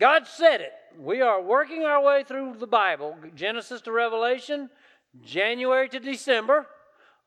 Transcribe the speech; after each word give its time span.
God 0.00 0.26
said 0.26 0.62
it. 0.62 0.72
We 0.98 1.20
are 1.20 1.42
working 1.42 1.84
our 1.84 2.02
way 2.02 2.24
through 2.24 2.54
the 2.58 2.66
Bible, 2.66 3.16
Genesis 3.34 3.82
to 3.82 3.92
Revelation, 3.92 4.70
January 5.22 5.90
to 5.90 6.00
December. 6.00 6.66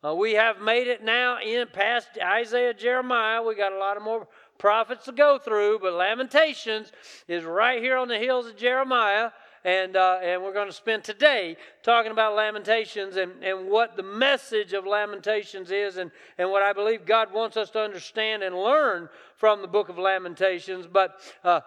Uh, 0.04 0.12
we 0.12 0.32
have 0.32 0.60
made 0.60 0.88
it 0.88 1.02
now 1.04 1.38
in 1.40 1.68
past 1.72 2.08
Isaiah, 2.20 2.74
Jeremiah. 2.74 3.44
We 3.44 3.54
got 3.54 3.72
a 3.72 3.78
lot 3.78 3.96
of 3.96 4.02
more 4.02 4.26
prophets 4.58 5.04
to 5.04 5.12
go 5.12 5.38
through, 5.38 5.78
but 5.82 5.92
Lamentations 5.94 6.90
is 7.28 7.44
right 7.44 7.80
here 7.80 7.96
on 7.96 8.08
the 8.08 8.18
heels 8.18 8.46
of 8.46 8.56
Jeremiah. 8.56 9.30
And, 9.64 9.96
uh, 9.96 10.18
and 10.20 10.42
we're 10.42 10.52
going 10.52 10.66
to 10.66 10.74
spend 10.74 11.04
today 11.04 11.56
talking 11.82 12.12
about 12.12 12.34
Lamentations 12.34 13.16
and, 13.16 13.42
and 13.42 13.70
what 13.70 13.96
the 13.96 14.02
message 14.02 14.74
of 14.74 14.84
Lamentations 14.84 15.70
is 15.70 15.96
and, 15.96 16.10
and 16.36 16.50
what 16.50 16.62
I 16.62 16.74
believe 16.74 17.06
God 17.06 17.32
wants 17.32 17.56
us 17.56 17.70
to 17.70 17.80
understand 17.80 18.42
and 18.42 18.54
learn 18.54 19.08
from 19.36 19.62
the 19.62 19.68
book 19.68 19.88
of 19.88 19.96
Lamentations. 19.96 20.86
But 20.86 21.18
uh, 21.44 21.60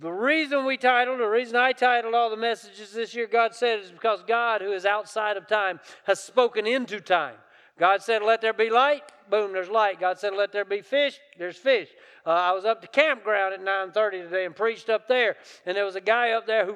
the 0.00 0.10
reason 0.10 0.64
we 0.64 0.76
titled, 0.76 1.20
the 1.20 1.26
reason 1.26 1.56
I 1.56 1.72
titled 1.72 2.14
all 2.14 2.30
the 2.30 2.36
messages 2.36 2.92
this 2.92 3.14
year, 3.14 3.26
God 3.26 3.54
said, 3.54 3.80
is 3.80 3.90
because 3.90 4.22
God, 4.26 4.60
who 4.60 4.72
is 4.72 4.86
outside 4.86 5.36
of 5.36 5.46
time, 5.46 5.80
has 6.04 6.20
spoken 6.20 6.66
into 6.66 7.00
time. 7.00 7.34
God 7.78 8.02
said, 8.02 8.22
Let 8.22 8.40
there 8.40 8.52
be 8.52 8.70
light. 8.70 9.02
Boom, 9.30 9.52
there's 9.52 9.68
light. 9.68 10.00
God 10.00 10.18
said, 10.18 10.34
Let 10.34 10.52
there 10.52 10.64
be 10.64 10.80
fish. 10.80 11.18
There's 11.38 11.56
fish. 11.56 11.88
Uh, 12.26 12.30
I 12.30 12.52
was 12.52 12.64
up 12.64 12.80
to 12.82 12.88
campground 12.88 13.54
at 13.54 13.60
9:30 13.60 14.24
today 14.24 14.44
and 14.44 14.54
preached 14.54 14.90
up 14.90 15.06
there, 15.08 15.36
and 15.64 15.76
there 15.76 15.84
was 15.84 15.96
a 15.96 16.00
guy 16.00 16.30
up 16.30 16.46
there 16.46 16.66
who 16.66 16.74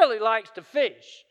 really 0.00 0.18
likes 0.18 0.50
to 0.50 0.62
fish. 0.62 1.24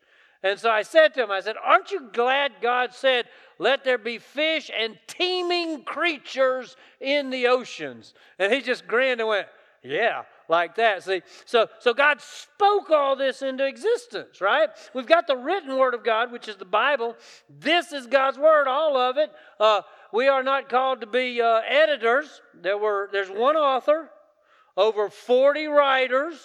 And 0.43 0.59
so 0.59 0.69
I 0.69 0.83
said 0.83 1.13
to 1.15 1.23
him, 1.23 1.31
I 1.31 1.39
said, 1.39 1.55
Aren't 1.63 1.91
you 1.91 2.09
glad 2.13 2.53
God 2.61 2.93
said, 2.93 3.25
Let 3.57 3.83
there 3.83 3.97
be 3.97 4.17
fish 4.17 4.69
and 4.77 4.97
teeming 5.07 5.83
creatures 5.83 6.75
in 6.99 7.29
the 7.29 7.47
oceans? 7.47 8.13
And 8.37 8.51
he 8.53 8.61
just 8.61 8.87
grinned 8.87 9.21
and 9.21 9.29
went, 9.29 9.47
Yeah 9.85 10.23
like 10.47 10.75
that. 10.75 11.03
See, 11.03 11.21
so 11.45 11.67
so 11.79 11.93
God 11.93 12.21
spoke 12.21 12.89
all 12.89 13.15
this 13.15 13.41
into 13.41 13.65
existence, 13.65 14.41
right? 14.41 14.69
We've 14.93 15.07
got 15.07 15.27
the 15.27 15.37
written 15.37 15.77
word 15.77 15.93
of 15.93 16.03
God, 16.03 16.31
which 16.31 16.47
is 16.47 16.55
the 16.55 16.65
Bible. 16.65 17.15
This 17.49 17.91
is 17.91 18.07
God's 18.07 18.37
word, 18.37 18.67
all 18.67 18.97
of 18.97 19.17
it. 19.17 19.31
Uh, 19.59 19.81
we 20.13 20.27
are 20.27 20.43
not 20.43 20.69
called 20.69 21.01
to 21.01 21.07
be 21.07 21.41
uh, 21.41 21.61
editors. 21.67 22.41
There 22.53 22.77
were 22.77 23.09
there's 23.11 23.29
one 23.29 23.55
author, 23.55 24.09
over 24.77 25.09
40 25.09 25.67
writers 25.67 26.39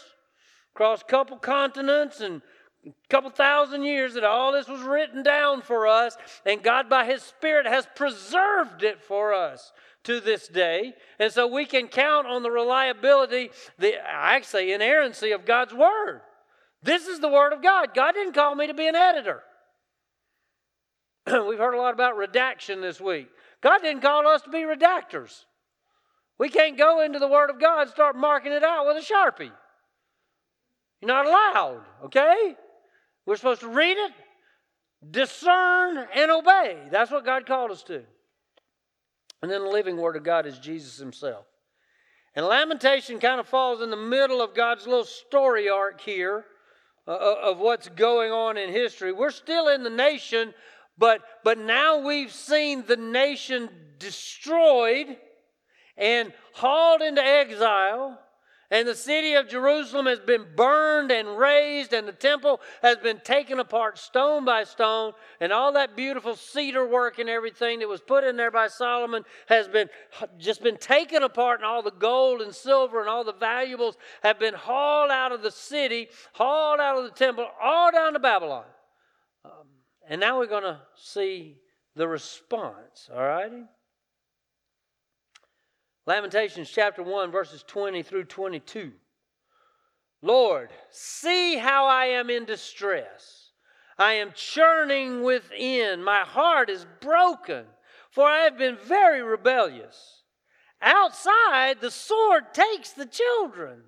across 0.75 1.03
a 1.03 1.05
couple 1.05 1.37
continents 1.37 2.21
and 2.21 2.43
a 2.87 2.91
couple 3.11 3.29
thousand 3.29 3.83
years 3.83 4.15
that 4.15 4.25
all 4.25 4.53
this 4.53 4.69
was 4.69 4.81
written 4.81 5.23
down 5.23 5.61
for 5.61 5.87
us, 5.87 6.17
and 6.47 6.63
God, 6.63 6.89
by 6.89 7.05
His 7.05 7.23
Spirit, 7.23 7.67
has 7.67 7.87
preserved 7.95 8.83
it 8.83 9.03
for 9.03 9.35
us 9.35 9.73
to 10.05 10.21
this 10.21 10.49
day. 10.49 10.95
And 11.19 11.33
so 11.33 11.47
we 11.47 11.67
can 11.67 11.89
count 11.89 12.27
on 12.27 12.43
the 12.43 12.51
reliability, 12.51 13.51
the 13.79 13.95
actually 14.05 14.73
inerrancy 14.73 15.33
of 15.33 15.45
God's 15.45 15.75
Word. 15.75 16.21
This 16.83 17.07
is 17.07 17.21
the 17.21 17.29
Word 17.29 17.53
of 17.53 17.63
God. 17.63 17.95
God 17.95 18.13
didn't 18.13 18.35
call 18.35 18.55
me 18.55 18.67
to 18.67 18.75
be 18.75 18.89
an 18.89 18.95
editor. 18.95 19.43
We've 21.27 21.59
heard 21.59 21.75
a 21.75 21.81
lot 21.81 21.95
about 21.95 22.17
redaction 22.17 22.81
this 22.81 23.01
week. 23.01 23.29
God 23.61 23.81
didn't 23.83 24.03
call 24.03 24.27
us 24.27 24.43
to 24.43 24.51
be 24.51 24.59
redactors. 24.59 25.45
We 26.39 26.49
can't 26.49 26.79
go 26.79 27.03
into 27.03 27.19
the 27.19 27.29
Word 27.29 27.51
of 27.51 27.61
God 27.61 27.83
and 27.83 27.91
start 27.91 28.17
marking 28.17 28.53
it 28.53 28.65
out 28.65 28.87
with 28.87 28.97
a 28.97 29.01
Sharpie. 29.01 29.53
You're 31.01 31.09
not 31.09 31.27
allowed, 31.27 31.83
okay? 32.05 32.57
We're 33.27 33.37
supposed 33.37 33.61
to 33.61 33.69
read 33.69 33.99
it, 33.99 34.13
discern, 35.11 36.07
and 36.15 36.31
obey. 36.31 36.79
That's 36.91 37.11
what 37.11 37.27
God 37.27 37.47
called 37.47 37.71
us 37.71 37.83
to. 37.85 38.03
And 39.43 39.51
then 39.51 39.63
the 39.63 39.71
living 39.71 39.97
Word 39.97 40.17
of 40.17 40.25
God 40.25 40.47
is 40.47 40.59
Jesus 40.59 40.99
Himself. 40.99 41.47
And 42.35 42.47
Lamentation 42.47 43.19
kind 43.19 43.41
of 43.41 43.49
falls 43.49 43.83
in 43.83 43.91
the 43.91 43.97
middle 43.97 44.41
of 44.41 44.55
God's 44.55 44.87
little 44.87 45.05
story 45.05 45.69
arc 45.69 46.01
here 46.01 46.45
uh, 47.09 47.13
uh, 47.13 47.37
of 47.43 47.59
what's 47.59 47.89
going 47.89 48.31
on 48.31 48.57
in 48.57 48.71
history. 48.71 49.13
We're 49.13 49.31
still 49.31 49.69
in 49.69 49.83
the 49.83 49.91
nation, 49.91 50.55
but, 50.97 51.23
but 51.43 51.59
now 51.59 51.99
we've 52.07 52.33
seen 52.33 52.85
the 52.87 52.97
nation 52.97 53.69
destroyed 53.99 55.17
and 55.97 56.33
hauled 56.53 57.03
into 57.03 57.23
exile 57.23 58.19
and 58.71 58.87
the 58.87 58.95
city 58.95 59.35
of 59.35 59.49
Jerusalem 59.49 60.07
has 60.07 60.21
been 60.21 60.47
burned 60.55 61.11
and 61.11 61.37
razed, 61.37 61.93
and 61.93 62.07
the 62.07 62.13
temple 62.13 62.61
has 62.83 62.99
been 62.99 63.21
taken 63.21 63.59
apart 63.59 63.99
stone 63.99 64.45
by 64.45 64.65
stone, 64.65 65.13
and 65.41 65.53
all 65.53 65.73
that 65.73 65.97
beautiful 65.97 66.37
cedar 66.37 66.87
work 66.87 67.19
and 67.19 67.29
everything 67.29 67.81
that 67.81 67.89
was 67.89 68.01
put 68.01 68.23
in 68.23 68.37
there 68.37 68.51
by 68.51 68.69
Solomon 68.69 69.25
has 69.49 69.67
been 69.67 69.89
just 70.39 70.63
been 70.63 70.77
taken 70.77 71.23
apart, 71.23 71.61
and 71.61 71.67
all 71.67 71.83
the 71.83 71.91
gold 71.91 72.43
and 72.43 72.55
silver 72.55 73.01
and 73.01 73.09
all 73.09 73.25
the 73.25 73.33
valuables 73.33 73.97
have 74.23 74.39
been 74.39 74.55
hauled 74.55 75.11
out 75.11 75.33
of 75.33 75.43
the 75.43 75.51
city, 75.51 76.09
hauled 76.33 76.81
out 76.81 76.97
of 76.97 77.05
the 77.05 77.11
temple, 77.11 77.47
all 77.61 77.91
down 77.91 78.13
to 78.13 78.21
Babylon. 78.21 78.67
Um, 79.45 79.67
and 80.09 80.21
now 80.21 80.39
we're 80.39 80.47
going 80.47 80.63
to 80.63 80.81
see 80.95 81.57
the 81.97 82.07
response, 82.07 83.09
all 83.13 83.23
righty? 83.23 83.65
Lamentations 86.11 86.69
chapter 86.69 87.05
1, 87.05 87.31
verses 87.31 87.63
20 87.69 88.03
through 88.03 88.25
22. 88.25 88.91
Lord, 90.23 90.71
see 90.91 91.57
how 91.57 91.87
I 91.87 92.07
am 92.07 92.31
in 92.31 92.45
distress. 92.47 93.53
I 93.97 94.15
am 94.15 94.33
churning 94.35 95.23
within. 95.23 96.03
My 96.03 96.23
heart 96.23 96.69
is 96.69 96.85
broken, 97.01 97.65
for 98.11 98.27
I 98.27 98.39
have 98.39 98.59
been 98.59 98.77
very 98.77 99.23
rebellious. 99.23 100.25
Outside, 100.83 101.81
the 101.81 101.93
sword 101.93 102.55
takes 102.55 102.91
the 102.91 103.07
children. 103.07 103.83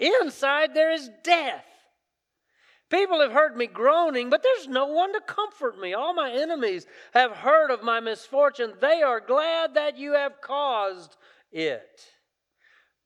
Inside, 0.00 0.74
there 0.74 0.90
is 0.90 1.08
death. 1.22 1.64
People 2.90 3.20
have 3.20 3.32
heard 3.32 3.56
me 3.56 3.68
groaning, 3.68 4.28
but 4.28 4.42
there's 4.42 4.66
no 4.66 4.86
one 4.86 5.12
to 5.12 5.20
comfort 5.20 5.78
me. 5.78 5.94
All 5.94 6.14
my 6.14 6.32
enemies 6.32 6.86
have 7.12 7.30
heard 7.30 7.70
of 7.70 7.84
my 7.84 8.00
misfortune. 8.00 8.72
They 8.80 9.02
are 9.02 9.20
glad 9.20 9.74
that 9.74 9.96
you 9.96 10.14
have 10.14 10.40
caused 10.40 11.16
it. 11.54 12.04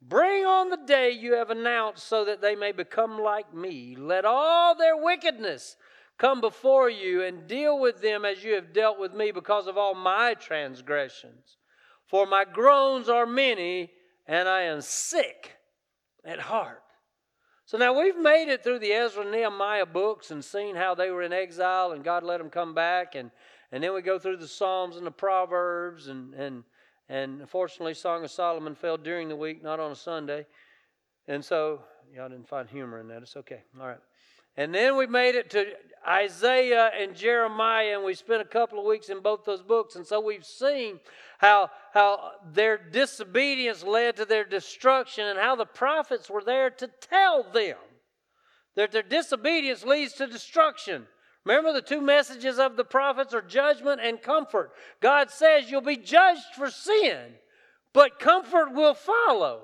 Bring 0.00 0.44
on 0.44 0.70
the 0.70 0.78
day 0.86 1.10
you 1.10 1.34
have 1.34 1.50
announced 1.50 2.06
so 2.06 2.24
that 2.24 2.40
they 2.40 2.56
may 2.56 2.72
become 2.72 3.20
like 3.20 3.52
me. 3.52 3.94
Let 3.96 4.24
all 4.24 4.74
their 4.74 4.96
wickedness 4.96 5.76
come 6.18 6.40
before 6.40 6.88
you 6.88 7.22
and 7.22 7.46
deal 7.46 7.78
with 7.78 8.00
them 8.00 8.24
as 8.24 8.42
you 8.42 8.54
have 8.54 8.72
dealt 8.72 8.98
with 8.98 9.12
me 9.12 9.30
because 9.30 9.66
of 9.66 9.76
all 9.76 9.94
my 9.94 10.34
transgressions. 10.34 11.58
For 12.06 12.26
my 12.26 12.44
groans 12.44 13.08
are 13.08 13.26
many 13.26 13.90
and 14.26 14.48
I 14.48 14.62
am 14.62 14.80
sick 14.80 15.56
at 16.24 16.40
heart. 16.40 16.82
So 17.66 17.76
now 17.76 17.98
we've 17.98 18.18
made 18.18 18.48
it 18.48 18.64
through 18.64 18.78
the 18.78 18.92
Ezra 18.92 19.22
and 19.22 19.32
Nehemiah 19.32 19.84
books 19.84 20.30
and 20.30 20.42
seen 20.42 20.74
how 20.74 20.94
they 20.94 21.10
were 21.10 21.22
in 21.22 21.32
exile 21.32 21.92
and 21.92 22.02
God 22.02 22.22
let 22.22 22.38
them 22.38 22.50
come 22.50 22.74
back. 22.74 23.14
And, 23.14 23.30
and 23.72 23.82
then 23.82 23.92
we 23.94 24.00
go 24.00 24.18
through 24.18 24.38
the 24.38 24.48
Psalms 24.48 24.96
and 24.96 25.06
the 25.06 25.10
Proverbs 25.10 26.08
and, 26.08 26.32
and 26.34 26.64
and 27.08 27.40
unfortunately, 27.40 27.94
Song 27.94 28.24
of 28.24 28.30
Solomon 28.30 28.74
fell 28.74 28.96
during 28.96 29.28
the 29.28 29.36
week, 29.36 29.62
not 29.62 29.80
on 29.80 29.92
a 29.92 29.96
Sunday. 29.96 30.46
And 31.26 31.44
so, 31.44 31.82
y'all 32.14 32.28
didn't 32.28 32.48
find 32.48 32.68
humor 32.68 32.98
in 33.00 33.08
that. 33.08 33.22
It's 33.22 33.36
okay. 33.36 33.62
All 33.80 33.86
right. 33.86 33.98
And 34.56 34.74
then 34.74 34.96
we 34.96 35.06
made 35.06 35.36
it 35.36 35.50
to 35.50 35.66
Isaiah 36.06 36.90
and 36.98 37.14
Jeremiah, 37.14 37.94
and 37.94 38.04
we 38.04 38.14
spent 38.14 38.42
a 38.42 38.44
couple 38.44 38.80
of 38.80 38.86
weeks 38.86 39.08
in 39.08 39.20
both 39.20 39.44
those 39.44 39.62
books. 39.62 39.94
And 39.94 40.04
so 40.04 40.20
we've 40.20 40.44
seen 40.44 40.98
how, 41.38 41.70
how 41.94 42.32
their 42.52 42.76
disobedience 42.76 43.84
led 43.84 44.16
to 44.16 44.24
their 44.24 44.44
destruction 44.44 45.26
and 45.26 45.38
how 45.38 45.54
the 45.54 45.64
prophets 45.64 46.28
were 46.28 46.42
there 46.42 46.70
to 46.70 46.90
tell 47.00 47.44
them 47.44 47.76
that 48.74 48.90
their 48.90 49.02
disobedience 49.02 49.84
leads 49.84 50.14
to 50.14 50.26
destruction. 50.26 51.06
Remember, 51.48 51.72
the 51.72 51.80
two 51.80 52.02
messages 52.02 52.58
of 52.58 52.76
the 52.76 52.84
prophets 52.84 53.32
are 53.32 53.40
judgment 53.40 54.02
and 54.02 54.20
comfort. 54.20 54.70
God 55.00 55.30
says 55.30 55.70
you'll 55.70 55.80
be 55.80 55.96
judged 55.96 56.54
for 56.54 56.70
sin, 56.70 57.36
but 57.94 58.18
comfort 58.18 58.74
will 58.74 58.92
follow. 58.92 59.62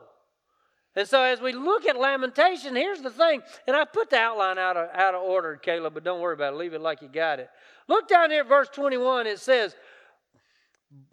And 0.96 1.06
so, 1.06 1.22
as 1.22 1.42
we 1.42 1.52
look 1.52 1.84
at 1.84 1.98
lamentation, 1.98 2.74
here's 2.74 3.02
the 3.02 3.10
thing, 3.10 3.42
and 3.66 3.76
I 3.76 3.84
put 3.84 4.08
the 4.08 4.16
outline 4.16 4.56
out 4.56 4.78
of, 4.78 4.88
out 4.94 5.14
of 5.14 5.20
order, 5.24 5.56
Caleb, 5.56 5.92
but 5.92 6.04
don't 6.04 6.22
worry 6.22 6.32
about 6.32 6.54
it. 6.54 6.56
Leave 6.56 6.72
it 6.72 6.80
like 6.80 7.02
you 7.02 7.08
got 7.08 7.38
it. 7.38 7.50
Look 7.86 8.08
down 8.08 8.30
here 8.30 8.40
at 8.40 8.48
verse 8.48 8.68
21. 8.72 9.26
It 9.26 9.40
says, 9.40 9.76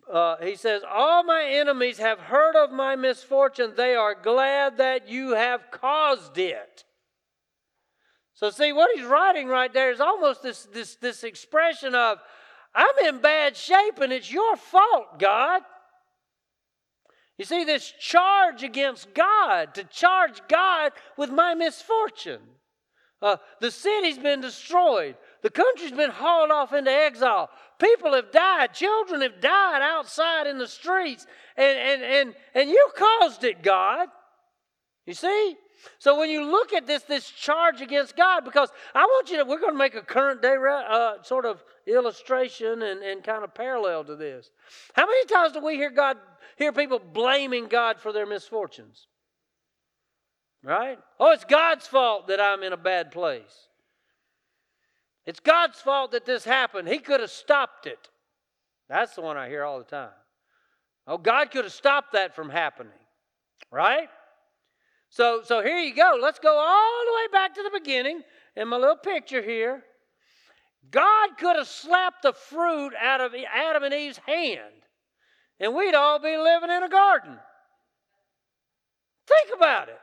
uh, 0.10 0.38
He 0.38 0.56
says, 0.56 0.84
All 0.90 1.25
my 1.25 1.44
enemies 1.44 1.98
have 1.98 2.19
heard 2.19 2.56
of 2.56 2.72
my 2.72 2.96
misfortune. 2.96 3.74
They 3.75 3.96
are 3.96 4.16
glad 4.16 4.78
that 4.78 5.10
you 5.10 5.31
have 5.31 5.69
caused 5.69 6.38
it. 6.38 6.86
So, 8.33 8.50
see, 8.50 8.72
what 8.72 8.89
he's 8.95 9.06
writing 9.06 9.48
right 9.48 9.72
there 9.72 9.92
is 9.92 10.00
almost 10.00 10.42
this, 10.42 10.68
this, 10.74 10.95
this 10.95 11.24
expression 11.24 11.94
of, 11.95 12.18
I'm 12.74 13.07
in 13.07 13.22
bad 13.22 13.56
shape 13.56 14.00
and 14.00 14.13
it's 14.13 14.31
your 14.31 14.56
fault, 14.56 15.19
God. 15.19 15.62
You 17.38 17.45
see, 17.45 17.63
this 17.63 17.92
charge 18.00 18.63
against 18.63 19.13
God, 19.13 19.74
to 19.75 19.83
charge 19.83 20.42
God 20.48 20.92
with 21.18 21.31
my 21.31 21.56
misfortune. 21.56 22.42
Uh, 23.22 23.38
the 23.60 23.72
city's 23.72 24.18
been 24.18 24.42
destroyed. 24.42 25.16
The 25.44 25.50
country's 25.50 25.92
been 25.92 26.10
hauled 26.10 26.51
off 26.51 26.74
into 26.74 26.92
exile. 26.92 27.50
People 27.80 28.13
have 28.13 28.31
died. 28.31 28.74
Children 28.74 29.22
have 29.22 29.39
died 29.39 29.81
outside 29.81 30.48
in 30.48 30.57
the 30.57 30.68
streets. 30.68 31.27
And, 31.56 31.77
and, 31.77 32.04
and, 32.04 32.36
and 32.56 32.69
you 32.69 32.89
caused 32.95 33.44
it, 33.44 33.62
God. 33.62 34.07
You 35.06 35.13
see? 35.13 35.56
So 36.00 36.19
when 36.19 36.30
you 36.30 36.50
look 36.50 36.74
at 36.74 36.88
this, 36.88 37.04
this 37.04 37.30
charge 37.30 37.81
against 37.81 38.16
God, 38.16 38.45
because 38.45 38.69
I 38.94 39.04
want 39.04 39.30
you 39.30 39.38
to, 39.38 39.45
we're 39.45 39.60
going 39.60 39.74
to 39.74 39.78
make 39.78 39.95
a 39.95 40.01
current 40.01 40.42
day 40.42 40.56
uh, 40.56 41.22
sort 41.24 41.45
of 41.45 41.63
illustration 41.88 42.81
and, 42.81 43.01
and 43.01 43.24
kind 43.24 43.44
of 43.44 43.54
parallel 43.54 44.04
to 44.06 44.16
this. 44.16 44.51
How 44.94 45.06
many 45.06 45.25
times 45.25 45.54
do 45.54 45.63
we 45.63 45.75
hear 45.75 45.89
God, 45.89 46.18
hear 46.57 46.72
people 46.72 47.00
blaming 47.00 47.68
God 47.68 48.00
for 48.00 48.12
their 48.13 48.25
misfortunes? 48.25 49.07
Right? 50.63 51.00
Oh, 51.19 51.31
it's 51.31 51.45
God's 51.45 51.88
fault 51.88 52.27
that 52.27 52.39
I'm 52.39 52.63
in 52.63 52.74
a 52.74 52.77
bad 52.77 53.12
place. 53.12 53.68
It's 55.25 55.39
God's 55.39 55.80
fault 55.80 56.12
that 56.12 56.25
this 56.25 56.44
happened. 56.44 56.88
He 56.88 57.00
could 57.00 57.19
have 57.19 57.31
stopped 57.31 57.86
it. 57.86 58.10
That's 58.89 59.16
the 59.16 59.22
one 59.22 59.38
I 59.38 59.48
hear 59.48 59.63
all 59.63 59.80
the 59.80 59.86
time. 59.86 60.10
Oh, 61.07 61.18
God 61.18 61.51
could 61.51 61.63
have 61.63 61.74
stopped 61.74 62.13
that 62.13 62.36
from 62.36 62.50
happening. 62.50 62.94
Right? 63.72 64.10
So, 65.12 65.42
so 65.44 65.62
here 65.62 65.78
you 65.78 65.94
go. 65.94 66.18
Let's 66.22 66.40
go 66.40 66.58
all 66.58 67.06
the 67.06 67.13
way 67.13 67.28
back 67.34 67.54
to 67.56 67.63
the 67.63 67.80
beginning 67.80 68.22
in 68.56 68.69
my 68.69 68.78
little 68.78 68.96
picture 68.96 69.42
here. 69.42 69.84
God 70.90 71.31
could 71.38 71.58
have 71.58 71.68
slapped 71.68 72.24
the 72.24 72.34
fruit 72.34 72.94
out 73.00 73.19
of 73.19 73.36
Adam 73.54 73.84
and 73.84 73.94
Eve's 73.94 74.19
hand, 74.25 74.74
and 75.60 75.75
we'd 75.75 75.94
all 75.94 76.18
be 76.18 76.38
living 76.38 76.69
in 76.69 76.84
a 76.84 76.90
garden. 76.90 77.38
Think 79.28 79.56
about 79.56 79.90
it. 79.90 80.00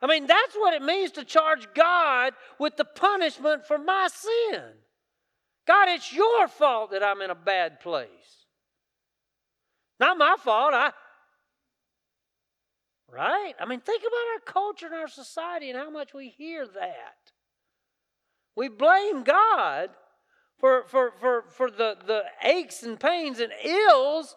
I 0.00 0.06
mean, 0.06 0.26
that's 0.26 0.54
what 0.54 0.74
it 0.74 0.82
means 0.82 1.10
to 1.12 1.24
charge 1.24 1.66
God 1.74 2.32
with 2.58 2.76
the 2.76 2.84
punishment 2.84 3.66
for 3.66 3.76
my 3.76 4.08
sin. 4.10 4.62
God, 5.66 5.88
it's 5.88 6.12
your 6.12 6.48
fault 6.48 6.92
that 6.92 7.02
I'm 7.02 7.22
in 7.22 7.30
a 7.30 7.36
bad 7.36 7.80
place. 7.80 8.08
Not 10.00 10.18
my 10.18 10.36
fault. 10.42 10.74
I 10.74 10.92
Right? 13.12 13.52
I 13.60 13.66
mean, 13.66 13.80
think 13.80 14.02
about 14.02 14.32
our 14.34 14.52
culture 14.52 14.86
and 14.86 14.94
our 14.94 15.08
society 15.08 15.68
and 15.68 15.78
how 15.78 15.90
much 15.90 16.14
we 16.14 16.30
hear 16.30 16.66
that. 16.66 17.32
We 18.56 18.68
blame 18.68 19.22
God 19.22 19.90
for, 20.58 20.84
for, 20.88 21.12
for, 21.20 21.42
for 21.42 21.70
the, 21.70 21.96
the 22.06 22.22
aches 22.42 22.82
and 22.82 22.98
pains 22.98 23.38
and 23.38 23.52
ills 23.62 24.34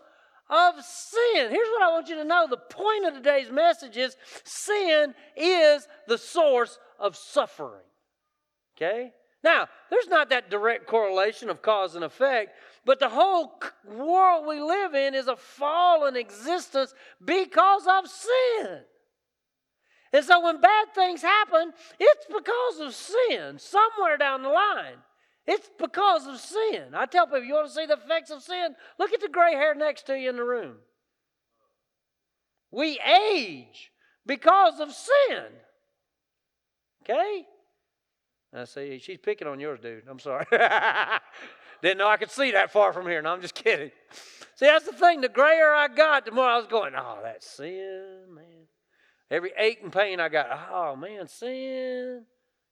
of 0.50 0.75
sin. 0.83 1.50
Here's 1.50 1.69
what 1.69 1.83
I 1.83 1.92
want 1.92 2.10
you 2.10 2.16
to 2.16 2.25
know 2.25 2.48
the 2.50 2.57
point 2.57 3.06
of 3.06 3.13
today's 3.13 3.50
message 3.50 3.95
is 3.95 4.18
sin 4.44 5.16
is 5.38 5.88
the 6.07 6.18
source 6.18 6.77
of 7.00 7.16
suffering. 7.16 7.86
Okay? 8.75 9.13
Now, 9.46 9.68
there's 9.92 10.08
not 10.08 10.30
that 10.32 10.50
direct 10.50 10.88
correlation 10.88 11.52
of 11.52 11.62
cause 11.62 11.94
and 11.94 12.04
effect, 12.04 12.56
but 12.84 13.00
the 13.00 13.10
whole 13.10 13.62
world 13.88 14.48
we 14.48 14.60
live 14.60 14.96
in 14.96 15.14
is 15.14 15.28
a 15.28 15.36
fallen 15.36 16.16
existence 16.16 16.96
because 17.24 17.84
of 17.88 18.10
sin. 18.10 18.80
And 20.12 20.26
so 20.26 20.44
when 20.44 20.60
bad 20.60 20.88
things 20.96 21.22
happen, 21.22 21.74
it's 22.00 22.26
because 22.26 22.80
of 22.80 22.96
sin 22.96 23.60
somewhere 23.60 24.18
down 24.18 24.42
the 24.42 24.50
line. 24.50 24.98
It's 25.46 25.70
because 25.78 26.26
of 26.26 26.40
sin. 26.40 26.96
I 26.96 27.06
tell 27.06 27.28
people, 27.28 27.44
you 27.44 27.54
want 27.54 27.68
to 27.68 27.74
see 27.74 27.86
the 27.86 28.00
effects 28.04 28.32
of 28.32 28.42
sin? 28.42 28.76
Look 28.98 29.14
at 29.14 29.22
the 29.22 29.30
gray 29.30 29.54
hair 29.54 29.76
next 29.76 30.08
to 30.08 30.18
you 30.18 30.32
in 30.32 30.38
the 30.38 30.44
room. 30.44 30.78
We 32.72 33.00
age 33.00 33.92
because 34.26 34.80
of 34.80 34.92
sin. 34.92 35.44
Okay? 37.04 37.46
I 38.56 38.63
see 38.63 39.00
she's 39.00 39.18
picking 39.18 39.48
on 39.48 39.60
yours, 39.60 39.80
dude. 39.81 40.04
I'm 40.10 40.19
sorry. 40.19 40.46
Didn't 41.81 41.98
know 41.98 42.07
I 42.07 42.18
could 42.18 42.31
see 42.31 42.52
that 42.52 42.72
far 42.72 42.94
from 42.94 43.06
here. 43.06 43.22
No, 43.22 43.34
I'm 43.34 43.42
just 43.42 43.56
kidding. 43.56 43.92
See, 44.56 44.66
that's 44.66 44.86
the 44.86 44.94
thing. 44.94 45.22
The 45.22 45.30
grayer 45.30 45.74
I 45.74 45.90
got, 45.90 46.25
the 46.25 46.31
more 46.31 46.46
I 46.46 46.57
was 46.57 46.68
going, 46.68 46.94
oh, 46.96 47.19
that's 47.22 47.46
sin, 47.50 48.24
man. 48.34 48.68
Every 49.30 49.52
ache 49.57 49.80
and 49.84 49.92
pain 49.92 50.19
I 50.19 50.30
got, 50.30 50.48
oh 50.72 50.96
man, 50.96 51.28
sin. 51.28 52.24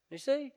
You 0.10 0.18
see? 0.18 0.52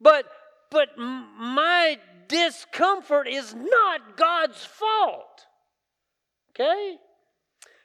But 0.00 0.26
but 0.70 0.96
my 0.96 1.98
discomfort 2.28 3.28
is 3.28 3.54
not 3.54 4.16
God's 4.16 4.64
fault. 4.64 5.46
Okay? 6.50 6.96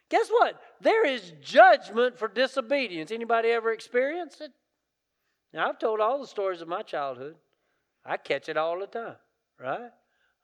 Guess 0.10 0.30
what? 0.30 0.62
There 0.80 1.06
is 1.06 1.34
judgment 1.42 2.18
for 2.18 2.30
disobedience. 2.30 3.12
Anybody 3.12 3.50
ever 3.50 3.74
experienced 3.74 4.40
it? 4.40 4.52
Now, 5.54 5.70
I've 5.70 5.80
told 5.80 6.00
all 6.00 6.20
the 6.20 6.28
stories 6.28 6.62
of 6.62 6.68
my 6.68 6.82
childhood. 6.82 7.36
I 8.06 8.18
catch 8.18 8.50
it 8.50 8.58
all 8.58 8.80
the 8.80 8.88
time, 8.88 9.16
right? 9.60 9.92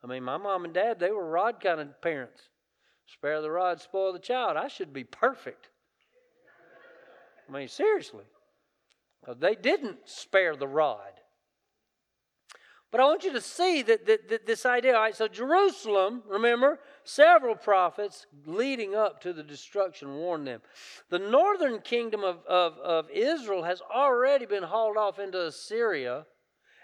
I 0.04 0.08
mean, 0.08 0.24
my 0.24 0.38
mom 0.38 0.66
and 0.66 0.74
dad, 0.74 1.00
they 1.00 1.12
were 1.12 1.30
rod 1.30 1.62
kind 1.62 1.80
of 1.80 2.02
parents. 2.02 2.42
Spare 3.06 3.42
the 3.42 3.52
rod, 3.52 3.82
spoil 3.82 4.14
the 4.14 4.20
child. 4.20 4.58
I 4.58 4.68
should 4.68 4.94
be 4.94 5.04
perfect. 5.04 5.70
I 7.48 7.52
mean, 7.52 7.68
seriously. 7.68 8.26
They 9.40 9.56
didn't 9.56 10.00
spare 10.06 10.56
the 10.56 10.68
rod. 10.68 11.12
But 12.94 13.02
I 13.02 13.06
want 13.06 13.24
you 13.24 13.34
to 13.34 13.42
see 13.42 13.82
that, 13.82 14.06
that, 14.06 14.30
that, 14.30 14.46
this 14.46 14.68
idea. 14.68 14.94
All 14.94 15.02
right, 15.02 15.16
so 15.16 15.28
Jerusalem, 15.28 16.22
remember, 16.30 16.78
several 17.04 17.56
prophets 17.56 18.28
leading 18.46 18.94
up 18.94 19.20
to 19.22 19.34
the 19.34 19.42
destruction 19.42 20.14
warned 20.14 20.46
them. 20.46 20.62
The 21.10 21.18
northern 21.18 21.80
kingdom 21.80 22.24
of, 22.24 22.46
of, 22.48 22.78
of 22.78 23.10
Israel 23.10 23.64
has 23.64 23.82
already 23.82 24.46
been 24.46 24.62
hauled 24.62 24.98
off 24.98 25.18
into 25.18 25.44
Assyria 25.44 26.28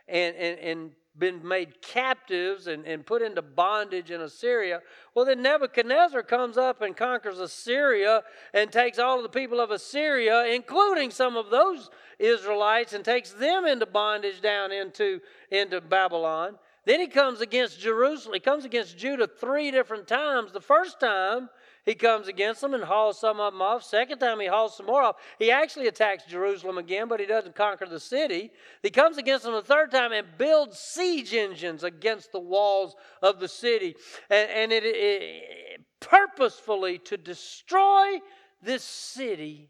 and, 0.07 0.35
and, 0.35 0.57
and 0.57 0.91
been 1.19 1.45
made 1.47 1.81
captives 1.81 2.67
and, 2.67 2.85
and 2.85 3.05
put 3.05 3.21
into 3.21 3.41
bondage 3.41 4.09
in 4.09 4.21
Assyria. 4.21 4.81
Well, 5.13 5.25
then 5.25 5.41
Nebuchadnezzar 5.41 6.23
comes 6.23 6.57
up 6.57 6.81
and 6.81 6.95
conquers 6.95 7.39
Assyria 7.39 8.23
and 8.53 8.71
takes 8.71 8.97
all 8.97 9.17
of 9.17 9.23
the 9.23 9.29
people 9.29 9.59
of 9.59 9.71
Assyria, 9.71 10.45
including 10.45 11.11
some 11.11 11.35
of 11.35 11.49
those 11.49 11.89
Israelites, 12.17 12.93
and 12.93 13.03
takes 13.03 13.31
them 13.31 13.65
into 13.65 13.85
bondage 13.85 14.41
down 14.41 14.71
into, 14.71 15.19
into 15.51 15.81
Babylon. 15.81 16.55
Then 16.85 17.01
he 17.01 17.07
comes 17.07 17.41
against 17.41 17.79
Jerusalem. 17.79 18.33
He 18.33 18.39
comes 18.39 18.65
against 18.65 18.97
Judah 18.97 19.27
three 19.27 19.69
different 19.69 20.07
times. 20.07 20.51
The 20.51 20.61
first 20.61 20.99
time, 20.99 21.49
he 21.85 21.95
comes 21.95 22.27
against 22.27 22.61
them 22.61 22.73
and 22.73 22.83
hauls 22.83 23.19
some 23.19 23.39
of 23.39 23.53
them 23.53 23.61
off. 23.61 23.83
Second 23.83 24.19
time, 24.19 24.39
he 24.39 24.47
hauls 24.47 24.77
some 24.77 24.85
more 24.85 25.01
off. 25.01 25.15
He 25.37 25.51
actually 25.51 25.87
attacks 25.87 26.25
Jerusalem 26.25 26.77
again, 26.77 27.07
but 27.07 27.19
he 27.19 27.25
doesn't 27.25 27.55
conquer 27.55 27.85
the 27.85 27.99
city. 27.99 28.51
He 28.83 28.89
comes 28.89 29.17
against 29.17 29.45
them 29.45 29.53
the 29.53 29.61
third 29.61 29.91
time 29.91 30.11
and 30.11 30.27
builds 30.37 30.77
siege 30.77 31.33
engines 31.33 31.83
against 31.83 32.31
the 32.31 32.39
walls 32.39 32.95
of 33.21 33.39
the 33.39 33.47
city. 33.47 33.95
And, 34.29 34.49
and 34.49 34.71
it, 34.71 34.83
it 34.85 35.85
purposefully 35.99 36.97
to 36.99 37.17
destroy 37.17 38.19
this 38.61 38.83
city, 38.83 39.69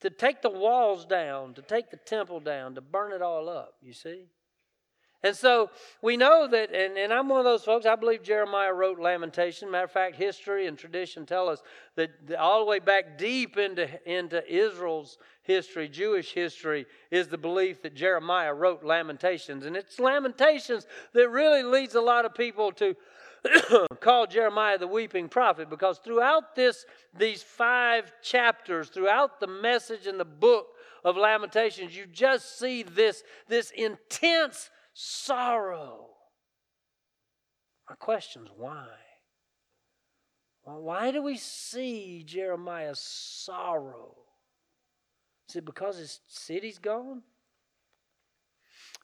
to 0.00 0.10
take 0.10 0.42
the 0.42 0.50
walls 0.50 1.06
down, 1.06 1.54
to 1.54 1.62
take 1.62 1.90
the 1.90 1.96
temple 1.96 2.40
down, 2.40 2.74
to 2.74 2.80
burn 2.80 3.12
it 3.12 3.22
all 3.22 3.48
up, 3.48 3.74
you 3.80 3.92
see? 3.92 4.26
And 5.22 5.34
so 5.34 5.70
we 6.02 6.16
know 6.16 6.46
that, 6.46 6.72
and, 6.72 6.96
and 6.98 7.12
I'm 7.12 7.28
one 7.28 7.38
of 7.38 7.44
those 7.44 7.64
folks, 7.64 7.86
I 7.86 7.96
believe 7.96 8.22
Jeremiah 8.22 8.72
wrote 8.72 9.00
Lamentation. 9.00 9.70
Matter 9.70 9.84
of 9.84 9.90
fact, 9.90 10.16
history 10.16 10.66
and 10.66 10.78
tradition 10.78 11.26
tell 11.26 11.48
us 11.48 11.62
that 11.96 12.10
all 12.38 12.60
the 12.60 12.66
way 12.66 12.78
back 12.78 13.18
deep 13.18 13.56
into, 13.56 13.88
into 14.08 14.46
Israel's 14.46 15.18
history, 15.42 15.88
Jewish 15.88 16.32
history, 16.32 16.86
is 17.10 17.28
the 17.28 17.38
belief 17.38 17.82
that 17.82 17.94
Jeremiah 17.94 18.52
wrote 18.52 18.84
Lamentations. 18.84 19.64
And 19.64 19.76
it's 19.76 19.98
Lamentations 19.98 20.86
that 21.14 21.28
really 21.30 21.62
leads 21.62 21.94
a 21.94 22.00
lot 22.00 22.24
of 22.24 22.34
people 22.34 22.70
to 22.72 22.94
call 24.00 24.26
Jeremiah 24.26 24.78
the 24.78 24.86
weeping 24.86 25.28
prophet 25.28 25.70
because 25.70 25.98
throughout 25.98 26.54
this, 26.54 26.84
these 27.16 27.42
five 27.42 28.12
chapters, 28.22 28.88
throughout 28.88 29.40
the 29.40 29.46
message 29.46 30.06
in 30.06 30.18
the 30.18 30.24
book 30.24 30.68
of 31.04 31.16
Lamentations, 31.16 31.96
you 31.96 32.06
just 32.06 32.58
see 32.58 32.82
this, 32.82 33.22
this 33.48 33.70
intense 33.70 34.70
sorrow. 34.98 36.08
My 37.88 37.96
question 37.96 38.44
is 38.44 38.50
why? 38.56 38.88
Well, 40.64 40.80
why 40.80 41.10
do 41.10 41.22
we 41.22 41.36
see 41.36 42.24
Jeremiah's 42.26 42.98
sorrow? 42.98 44.16
Is 45.48 45.56
it 45.56 45.66
because 45.66 45.98
his 45.98 46.20
city's 46.26 46.78
gone? 46.78 47.22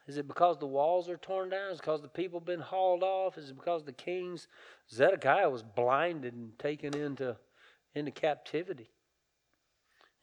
Is 0.08 0.16
it 0.16 0.26
because 0.26 0.58
the 0.58 0.66
walls 0.66 1.10
are 1.10 1.18
torn 1.18 1.50
down? 1.50 1.70
Is 1.70 1.78
it 1.78 1.82
because 1.82 2.00
the 2.00 2.08
people 2.08 2.40
have 2.40 2.46
been 2.46 2.60
hauled 2.60 3.02
off? 3.02 3.36
Is 3.36 3.50
it 3.50 3.56
because 3.56 3.84
the 3.84 3.92
king's 3.92 4.48
Zedekiah 4.90 5.50
was 5.50 5.62
blinded 5.62 6.32
and 6.32 6.58
taken 6.58 6.96
into, 6.96 7.36
into 7.94 8.10
captivity? 8.10 8.90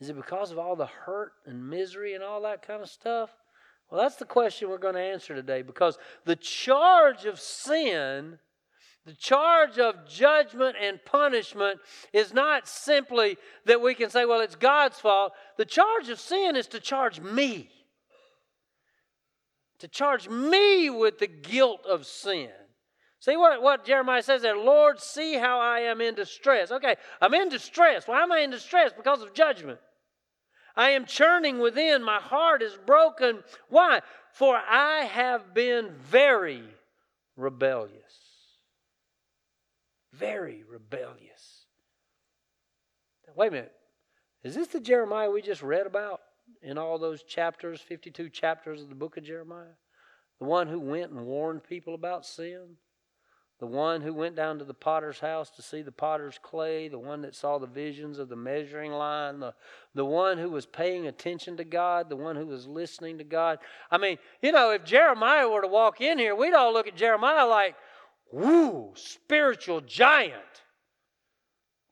Is 0.02 0.10
it 0.10 0.16
because 0.16 0.52
of 0.52 0.58
all 0.58 0.76
the 0.76 0.88
hurt 0.88 1.34
and 1.46 1.70
misery 1.70 2.16
and 2.16 2.24
all 2.24 2.42
that 2.42 2.66
kind 2.66 2.82
of 2.82 2.90
stuff? 2.90 3.30
Well, 3.90 4.02
that's 4.02 4.18
the 4.18 4.26
question 4.26 4.70
we're 4.70 4.78
going 4.78 4.96
to 4.96 5.02
answer 5.02 5.34
today 5.34 5.62
because 5.64 5.98
the 6.26 6.36
charge 6.36 7.26
of 7.26 7.40
sin, 7.40 8.38
the 9.06 9.16
charge 9.16 9.80
of 9.80 10.08
judgment 10.08 10.76
and 10.80 11.04
punishment 11.04 11.80
is 12.14 12.34
not 12.34 12.68
simply 12.68 13.38
that 13.66 13.82
we 13.82 13.96
can 13.96 14.12
say, 14.12 14.26
well, 14.26 14.42
it's 14.42 14.56
God's 14.56 15.00
fault. 15.00 15.34
The 15.58 15.66
charge 15.66 16.10
of 16.10 16.20
sin 16.20 16.56
is 16.56 16.68
to 16.68 16.80
charge 16.80 17.20
me, 17.20 17.70
to 19.80 19.88
charge 19.88 20.30
me 20.30 20.92
with 20.92 21.18
the 21.18 21.28
guilt 21.28 21.86
of 21.88 22.06
sin. 22.06 22.52
See 23.22 23.36
what, 23.36 23.62
what 23.62 23.86
Jeremiah 23.86 24.24
says 24.24 24.44
there? 24.44 24.56
Lord, 24.56 25.00
see 25.00 25.34
how 25.34 25.60
I 25.60 25.80
am 25.80 26.00
in 26.00 26.14
distress. 26.14 26.72
Okay, 26.72 26.96
I'm 27.20 27.34
in 27.34 27.50
distress. 27.50 28.08
Why 28.08 28.22
am 28.22 28.32
I 28.32 28.40
in 28.40 28.52
distress? 28.52 28.92
Because 28.96 29.22
of 29.22 29.34
judgment. 29.34 29.80
I 30.76 30.92
am 30.92 31.06
churning 31.06 31.60
within. 31.60 32.04
My 32.04 32.20
heart 32.20 32.62
is 32.62 32.78
broken. 32.86 33.44
Why? 33.70 34.02
For 34.32 34.56
I 34.56 35.02
have 35.02 35.54
been 35.54 35.92
very 36.10 36.64
rebellious. 37.36 37.94
Very 40.14 40.64
rebellious. 40.70 41.66
Wait 43.36 43.48
a 43.48 43.52
minute. 43.52 43.74
Is 44.44 44.56
this 44.56 44.68
the 44.68 44.80
Jeremiah 44.80 45.30
we 45.30 45.42
just 45.42 45.62
read 45.62 45.86
about 45.86 46.22
in 46.62 46.78
all 46.78 46.98
those 46.98 47.24
chapters, 47.24 47.82
52 47.82 48.30
chapters 48.30 48.82
of 48.82 48.90
the 48.90 48.96
book 48.96 49.18
of 49.18 49.24
Jeremiah? 49.24 49.76
The 50.40 50.46
one 50.46 50.68
who 50.68 50.80
went 50.80 51.12
and 51.12 51.26
warned 51.26 51.64
people 51.64 51.94
about 51.94 52.26
sin? 52.26 52.78
The 53.60 53.68
one 53.68 54.02
who 54.02 54.14
went 54.14 54.38
down 54.38 54.58
to 54.60 54.66
the 54.66 54.74
potter's 54.74 55.20
house 55.20 55.50
to 55.52 55.62
see 55.62 55.82
the 55.82 55.92
potter's 55.92 56.40
clay, 56.42 56.88
the 56.88 56.98
one 56.98 57.22
that 57.24 57.36
saw 57.36 57.58
the 57.58 57.68
visions 57.68 58.18
of 58.18 58.30
the 58.30 58.36
measuring 58.36 58.94
line, 58.94 59.42
the, 59.42 59.54
the 59.94 60.06
one 60.06 60.38
who 60.38 60.50
was 60.50 60.66
paying 60.66 61.08
attention 61.08 61.58
to 61.58 61.66
God, 61.66 62.10
the 62.10 62.16
one 62.16 62.38
who 62.38 62.46
was 62.46 62.68
listening 62.68 63.18
to 63.18 63.26
God. 63.26 63.60
I 63.92 63.98
mean, 63.98 64.18
you 64.42 64.54
know, 64.54 64.72
if 64.72 64.86
Jeremiah 64.86 65.50
were 65.50 65.62
to 65.62 65.68
walk 65.68 66.00
in 66.00 66.18
here, 66.18 66.36
we'd 66.36 66.54
all 66.54 66.72
look 66.72 66.88
at 66.88 66.96
Jeremiah 66.96 67.46
like, 67.46 67.76
whoo, 68.32 68.94
spiritual 68.96 69.82
giant 69.82 70.36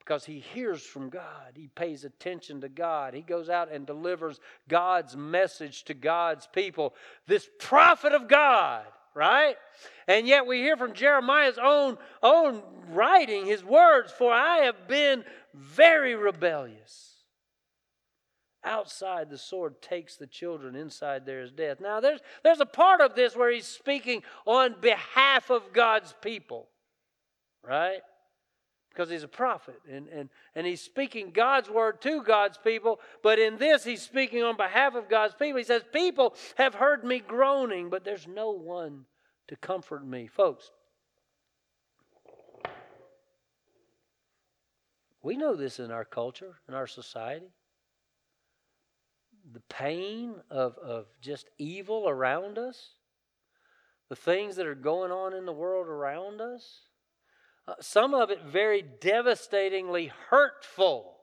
because 0.07 0.23
he 0.23 0.39
hears 0.39 0.81
from 0.83 1.09
God. 1.09 1.51
He 1.53 1.67
pays 1.67 2.05
attention 2.05 2.61
to 2.61 2.69
God. 2.69 3.13
He 3.13 3.21
goes 3.21 3.49
out 3.49 3.69
and 3.69 3.85
delivers 3.85 4.39
God's 4.69 5.17
message 5.17 5.83
to 5.83 5.93
God's 5.93 6.47
people. 6.47 6.95
This 7.27 7.49
prophet 7.59 8.13
of 8.13 8.29
God, 8.29 8.85
right? 9.17 9.55
And 10.07 10.27
yet 10.27 10.45
we 10.45 10.59
hear 10.59 10.77
from 10.77 10.93
Jeremiah's 10.93 11.57
own, 11.61 11.97
own 12.21 12.61
writing, 12.89 13.47
his 13.47 13.63
words, 13.63 14.11
For 14.11 14.31
I 14.31 14.57
have 14.59 14.87
been 14.87 15.25
very 15.53 16.15
rebellious. 16.15 17.15
Outside, 18.63 19.29
the 19.29 19.37
sword 19.37 19.81
takes 19.81 20.17
the 20.17 20.27
children. 20.27 20.75
Inside, 20.75 21.25
there 21.25 21.41
is 21.41 21.51
death. 21.51 21.79
Now, 21.79 21.99
there's, 21.99 22.19
there's 22.43 22.59
a 22.59 22.65
part 22.65 23.01
of 23.01 23.15
this 23.15 23.35
where 23.35 23.51
he's 23.51 23.65
speaking 23.65 24.23
on 24.45 24.75
behalf 24.79 25.49
of 25.49 25.73
God's 25.73 26.13
people, 26.21 26.67
right? 27.63 28.01
Because 28.97 29.11
he's 29.11 29.23
a 29.23 29.27
prophet 29.27 29.79
and, 29.91 30.07
and, 30.07 30.27
and 30.55 30.65
he's 30.65 30.81
speaking 30.81 31.29
God's 31.29 31.69
word 31.69 32.01
to 32.01 32.23
God's 32.23 32.57
people. 32.57 32.99
But 33.21 33.37
in 33.37 33.57
this, 33.57 33.83
he's 33.83 34.01
speaking 34.01 34.41
on 34.41 34.57
behalf 34.57 34.95
of 34.95 35.07
God's 35.07 35.35
people. 35.35 35.59
He 35.59 35.63
says, 35.63 35.83
People 35.93 36.33
have 36.55 36.73
heard 36.73 37.03
me 37.03 37.19
groaning, 37.19 37.91
but 37.91 38.03
there's 38.03 38.27
no 38.27 38.49
one 38.49 39.05
to 39.49 39.55
comfort 39.55 40.03
me. 40.03 40.25
Folks, 40.25 40.71
we 45.21 45.37
know 45.37 45.55
this 45.55 45.77
in 45.79 45.91
our 45.91 46.05
culture, 46.05 46.55
in 46.67 46.73
our 46.73 46.87
society. 46.87 47.51
The 49.53 49.61
pain 49.69 50.33
of, 50.49 50.75
of 50.79 51.05
just 51.21 51.51
evil 51.59 52.09
around 52.09 52.57
us, 52.57 52.95
the 54.09 54.15
things 54.15 54.55
that 54.55 54.65
are 54.65 54.73
going 54.73 55.11
on 55.11 55.35
in 55.35 55.45
the 55.45 55.53
world 55.53 55.85
around 55.85 56.41
us 56.41 56.86
uh, 57.67 57.73
some 57.81 58.13
of 58.13 58.29
it 58.29 58.43
very 58.43 58.81
devastatingly 58.81 60.11
hurtful. 60.29 61.15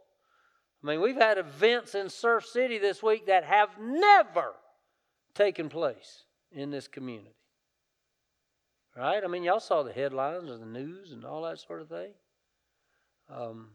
I 0.83 0.89
mean, 0.89 1.01
we've 1.01 1.17
had 1.17 1.39
events 1.39 1.95
in 1.95 2.11
Surf 2.11 2.45
City 2.45 2.79
this 2.79 3.03
week 3.03 3.27
that 3.27 3.45
have 3.45 3.71
never 3.81 4.53
taken 5.35 5.69
place 5.69 6.25
in 6.53 6.71
this 6.71 6.87
community. 6.87 7.35
Right? 8.97 9.25
I 9.25 9.27
mean, 9.27 9.43
y'all 9.43 9.61
saw 9.61 9.83
the 9.83 9.93
headlines 9.93 10.51
of 10.51 10.61
the 10.61 10.67
news 10.67 11.13
and 11.13 11.25
all 11.25 11.43
that 11.43 11.59
sort 11.59 11.81
of 11.81 11.89
thing. 11.89 12.13
Um, 13.35 13.71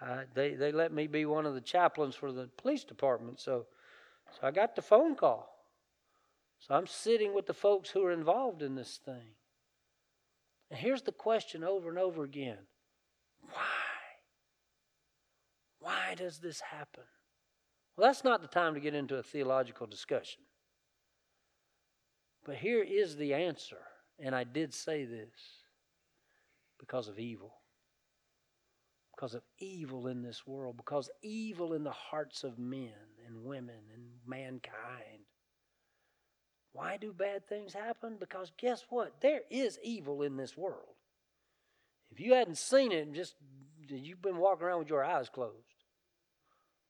I, 0.00 0.22
they, 0.32 0.54
they 0.54 0.72
let 0.72 0.92
me 0.92 1.06
be 1.06 1.26
one 1.26 1.44
of 1.44 1.54
the 1.54 1.60
chaplains 1.60 2.14
for 2.14 2.32
the 2.32 2.48
police 2.56 2.84
department, 2.84 3.40
so, 3.40 3.66
so 4.30 4.46
I 4.46 4.52
got 4.52 4.76
the 4.76 4.82
phone 4.82 5.16
call. 5.16 5.54
So 6.60 6.74
I'm 6.74 6.86
sitting 6.86 7.34
with 7.34 7.46
the 7.46 7.54
folks 7.54 7.90
who 7.90 8.04
are 8.04 8.12
involved 8.12 8.62
in 8.62 8.74
this 8.74 9.00
thing. 9.04 9.34
And 10.70 10.78
here's 10.78 11.02
the 11.02 11.12
question 11.12 11.64
over 11.64 11.88
and 11.88 11.98
over 11.98 12.24
again 12.24 12.58
why? 13.50 13.62
Why 15.80 16.14
does 16.16 16.38
this 16.38 16.60
happen? 16.60 17.04
Well, 17.96 18.08
that's 18.08 18.24
not 18.24 18.42
the 18.42 18.48
time 18.48 18.74
to 18.74 18.80
get 18.80 18.94
into 18.94 19.16
a 19.16 19.22
theological 19.22 19.86
discussion. 19.86 20.42
But 22.44 22.56
here 22.56 22.82
is 22.82 23.16
the 23.16 23.34
answer, 23.34 23.78
and 24.18 24.34
I 24.34 24.44
did 24.44 24.72
say 24.72 25.04
this 25.04 25.28
because 26.78 27.08
of 27.08 27.18
evil. 27.18 27.52
Because 29.14 29.34
of 29.34 29.42
evil 29.58 30.06
in 30.06 30.22
this 30.22 30.46
world, 30.46 30.76
because 30.76 31.10
evil 31.22 31.72
in 31.72 31.82
the 31.82 31.90
hearts 31.90 32.44
of 32.44 32.58
men 32.58 32.92
and 33.26 33.44
women 33.44 33.80
and 33.92 34.04
mankind. 34.24 35.24
Why 36.78 36.96
do 36.96 37.12
bad 37.12 37.44
things 37.48 37.72
happen? 37.72 38.18
Because 38.20 38.52
guess 38.56 38.84
what? 38.88 39.12
There 39.20 39.40
is 39.50 39.80
evil 39.82 40.22
in 40.22 40.36
this 40.36 40.56
world. 40.56 40.94
If 42.12 42.20
you 42.20 42.34
hadn't 42.34 42.56
seen 42.56 42.92
it, 42.92 43.12
just 43.12 43.34
you've 43.88 44.22
been 44.22 44.36
walking 44.36 44.64
around 44.64 44.78
with 44.78 44.88
your 44.88 45.02
eyes 45.04 45.28
closed. 45.28 45.56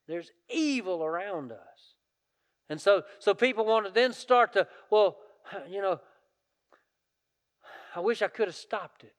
There's 0.07 0.31
evil 0.51 1.03
around 1.03 1.53
us. 1.53 1.95
And 2.69 2.79
so, 2.79 3.05
so 3.19 3.33
people 3.33 3.65
want 3.65 3.87
to 3.87 3.91
then 3.91 4.13
start 4.13 4.53
to, 4.53 4.67
well, 4.91 5.17
you 5.71 5.81
know, 5.81 6.01
I 7.97 8.01
wish 8.01 8.21
I 8.21 8.29
could 8.29 8.49
have 8.49 8.57
stopped 8.57 9.05
it. 9.05 9.15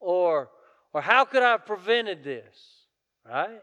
Or, 0.00 0.50
or 0.92 1.00
how 1.00 1.24
could 1.24 1.42
I 1.42 1.52
have 1.52 1.64
prevented 1.64 2.22
this? 2.22 2.84
Right? 3.26 3.62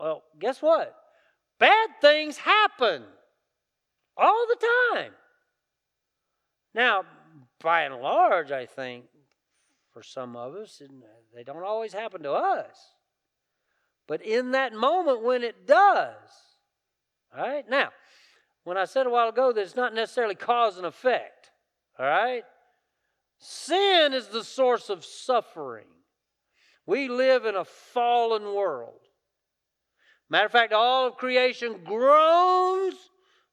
Well, 0.00 0.22
guess 0.38 0.62
what? 0.62 0.96
Bad 1.58 1.90
things 2.00 2.38
happen 2.38 3.02
all 4.18 4.46
the 4.48 4.66
time. 4.94 5.12
Now, 6.74 7.04
by 7.62 7.82
and 7.82 7.94
large, 7.96 8.50
I 8.50 8.66
think 8.66 9.04
for 9.92 10.02
some 10.02 10.36
of 10.36 10.54
us, 10.54 10.82
they 11.34 11.44
don't 11.44 11.64
always 11.64 11.92
happen 11.92 12.22
to 12.24 12.32
us. 12.32 12.76
But 14.06 14.22
in 14.22 14.52
that 14.52 14.72
moment 14.72 15.22
when 15.22 15.42
it 15.42 15.66
does, 15.66 16.16
all 17.36 17.42
right? 17.42 17.68
Now, 17.68 17.90
when 18.64 18.76
I 18.76 18.84
said 18.84 19.06
a 19.06 19.10
while 19.10 19.28
ago 19.28 19.52
that 19.52 19.60
it's 19.60 19.76
not 19.76 19.94
necessarily 19.94 20.34
cause 20.34 20.76
and 20.76 20.86
effect, 20.86 21.50
all 21.98 22.06
right? 22.06 22.42
Sin 23.38 24.12
is 24.14 24.28
the 24.28 24.44
source 24.44 24.90
of 24.90 25.04
suffering. 25.04 25.86
We 26.86 27.08
live 27.08 27.44
in 27.44 27.54
a 27.54 27.64
fallen 27.64 28.54
world. 28.54 29.00
Matter 30.30 30.46
of 30.46 30.52
fact, 30.52 30.72
all 30.72 31.06
of 31.06 31.16
creation 31.16 31.80
groans 31.84 32.94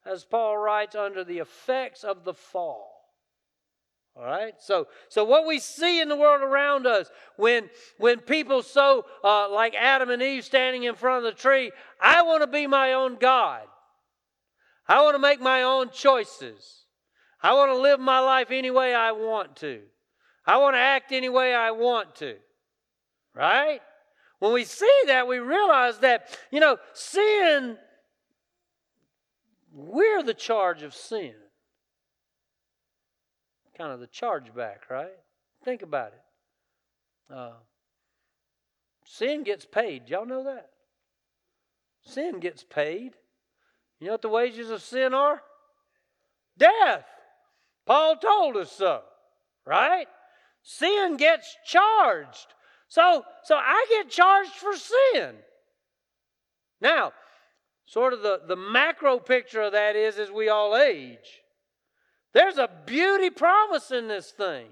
as 0.06 0.24
Paul 0.24 0.58
writes, 0.58 0.96
under 0.96 1.24
the 1.24 1.40
effects 1.40 2.04
of 2.04 2.24
the 2.24 2.34
fall. 2.34 2.96
All 4.16 4.24
right. 4.24 4.54
So, 4.60 4.88
so 5.10 5.26
what 5.26 5.46
we 5.46 5.60
see 5.60 6.00
in 6.00 6.08
the 6.08 6.16
world 6.16 6.42
around 6.42 6.88
us, 6.88 7.10
when 7.36 7.70
when 7.98 8.20
people 8.20 8.64
so 8.64 9.06
uh, 9.24 9.52
like 9.52 9.76
Adam 9.76 10.10
and 10.10 10.22
Eve 10.22 10.46
standing 10.46 10.84
in 10.84 10.96
front 10.96 11.26
of 11.26 11.34
the 11.34 11.38
tree, 11.38 11.72
I 12.02 12.22
want 12.22 12.42
to 12.42 12.48
be 12.48 12.66
my 12.66 12.94
own 12.94 13.18
God. 13.20 13.64
I 14.88 15.02
want 15.02 15.16
to 15.16 15.20
make 15.20 15.42
my 15.42 15.64
own 15.64 15.90
choices. 15.90 16.86
I 17.42 17.54
want 17.54 17.72
to 17.72 17.78
live 17.78 18.00
my 18.00 18.20
life 18.20 18.52
any 18.52 18.72
way 18.72 18.96
I 18.96 19.12
want 19.12 19.58
to. 19.58 19.82
I 20.46 20.58
want 20.58 20.76
to 20.76 20.80
act 20.80 21.12
any 21.12 21.30
way 21.30 21.54
I 21.54 21.72
want 21.72 22.16
to. 22.18 22.36
Right? 23.34 23.82
When 24.40 24.54
we 24.54 24.64
see 24.64 25.02
that, 25.08 25.28
we 25.28 25.40
realize 25.40 26.00
that, 26.00 26.38
you 26.52 26.60
know, 26.60 26.78
sin 26.94 27.78
we're 29.76 30.24
the 30.24 30.34
charge 30.34 30.84
of 30.84 30.94
sin. 30.96 31.34
Kind 33.78 33.92
of 33.92 34.00
the 34.00 34.08
chargeback, 34.08 34.90
right? 34.90 35.12
Think 35.66 35.82
about 35.82 36.14
it. 36.14 37.34
Uh, 37.34 37.54
sin 39.04 39.44
gets 39.44 39.66
paid. 39.66 40.10
Y'all 40.10 40.26
know 40.26 40.46
that? 40.46 40.70
Sin 42.04 42.40
gets 42.40 42.64
paid. 42.64 43.16
You 44.00 44.08
know 44.08 44.14
what 44.14 44.22
the 44.22 44.30
wages 44.30 44.70
of 44.70 44.82
sin 44.82 45.14
are? 45.14 45.42
Death. 46.58 47.06
Paul 47.86 48.16
told 48.16 48.56
us 48.56 48.72
so, 48.72 49.02
right? 49.66 50.08
Sin 50.64 51.18
gets 51.18 51.54
charged. 51.66 52.48
So, 52.88 53.24
so 53.44 53.56
I 53.56 53.86
get 53.90 54.10
charged 54.10 54.52
for 54.52 54.74
sin. 54.74 55.36
Now, 56.80 57.12
Sort 57.86 58.14
of 58.14 58.22
the, 58.22 58.42
the 58.48 58.56
macro 58.56 59.20
picture 59.20 59.62
of 59.62 59.74
that 59.74 59.96
is 59.96 60.18
as 60.18 60.32
we 60.32 60.50
all 60.50 60.76
age. 60.76 61.42
There's 62.34 62.58
a 62.58 62.70
beauty 62.86 63.30
promise 63.30 63.92
in 63.92 64.08
this 64.08 64.32
thing. 64.32 64.68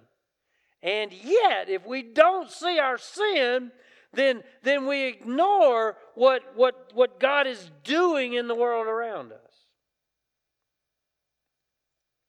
And 0.81 1.13
yet, 1.13 1.69
if 1.69 1.85
we 1.85 2.01
don't 2.01 2.51
see 2.51 2.77
our 2.77 2.97
sin, 2.97 3.71
then, 4.11 4.43
then 4.63 4.85
we 4.85 5.05
ignore 5.05 5.97
what, 6.15 6.41
what, 6.55 6.91
what 6.93 7.19
God 7.19 7.47
is 7.47 7.71
doing 7.83 8.33
in 8.33 8.47
the 8.47 8.55
world 8.55 8.87
around 8.87 9.31
us. 9.31 9.39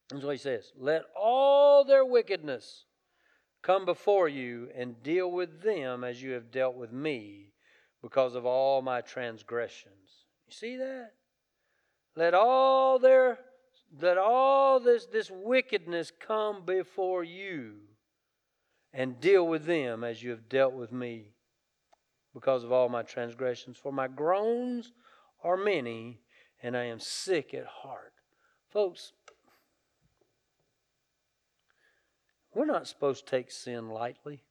That's 0.09 0.23
what 0.23 0.31
he 0.31 0.37
says. 0.37 0.71
Let 0.77 1.03
all 1.19 1.83
their 1.83 2.05
wickedness 2.05 2.85
come 3.61 3.85
before 3.85 4.29
you 4.29 4.69
and 4.75 5.01
deal 5.03 5.31
with 5.31 5.63
them 5.63 6.03
as 6.03 6.21
you 6.21 6.31
have 6.31 6.51
dealt 6.51 6.75
with 6.75 6.93
me 6.93 7.51
because 8.01 8.35
of 8.35 8.45
all 8.45 8.81
my 8.81 9.01
transgressions. 9.01 10.24
You 10.47 10.53
see 10.53 10.77
that? 10.77 11.11
Let 12.15 12.33
all 12.33 12.99
their 12.99 13.39
let 13.99 14.17
all 14.17 14.79
this, 14.79 15.05
this 15.05 15.31
wickedness 15.31 16.11
come 16.19 16.65
before 16.65 17.23
you 17.23 17.75
and 18.93 19.19
deal 19.19 19.47
with 19.47 19.65
them 19.65 20.03
as 20.03 20.21
you 20.21 20.31
have 20.31 20.49
dealt 20.49 20.73
with 20.73 20.91
me 20.91 21.31
because 22.33 22.63
of 22.63 22.71
all 22.71 22.89
my 22.89 23.03
transgressions. 23.03 23.77
For 23.77 23.91
my 23.91 24.07
groans 24.07 24.91
are 25.43 25.55
many, 25.55 26.19
and 26.61 26.75
I 26.75 26.85
am 26.85 26.99
sick 26.99 27.53
at 27.53 27.65
heart. 27.65 28.13
Folks, 28.69 29.13
we're 32.53 32.65
not 32.65 32.87
supposed 32.87 33.25
to 33.25 33.31
take 33.31 33.51
sin 33.51 33.89
lightly. 33.89 34.43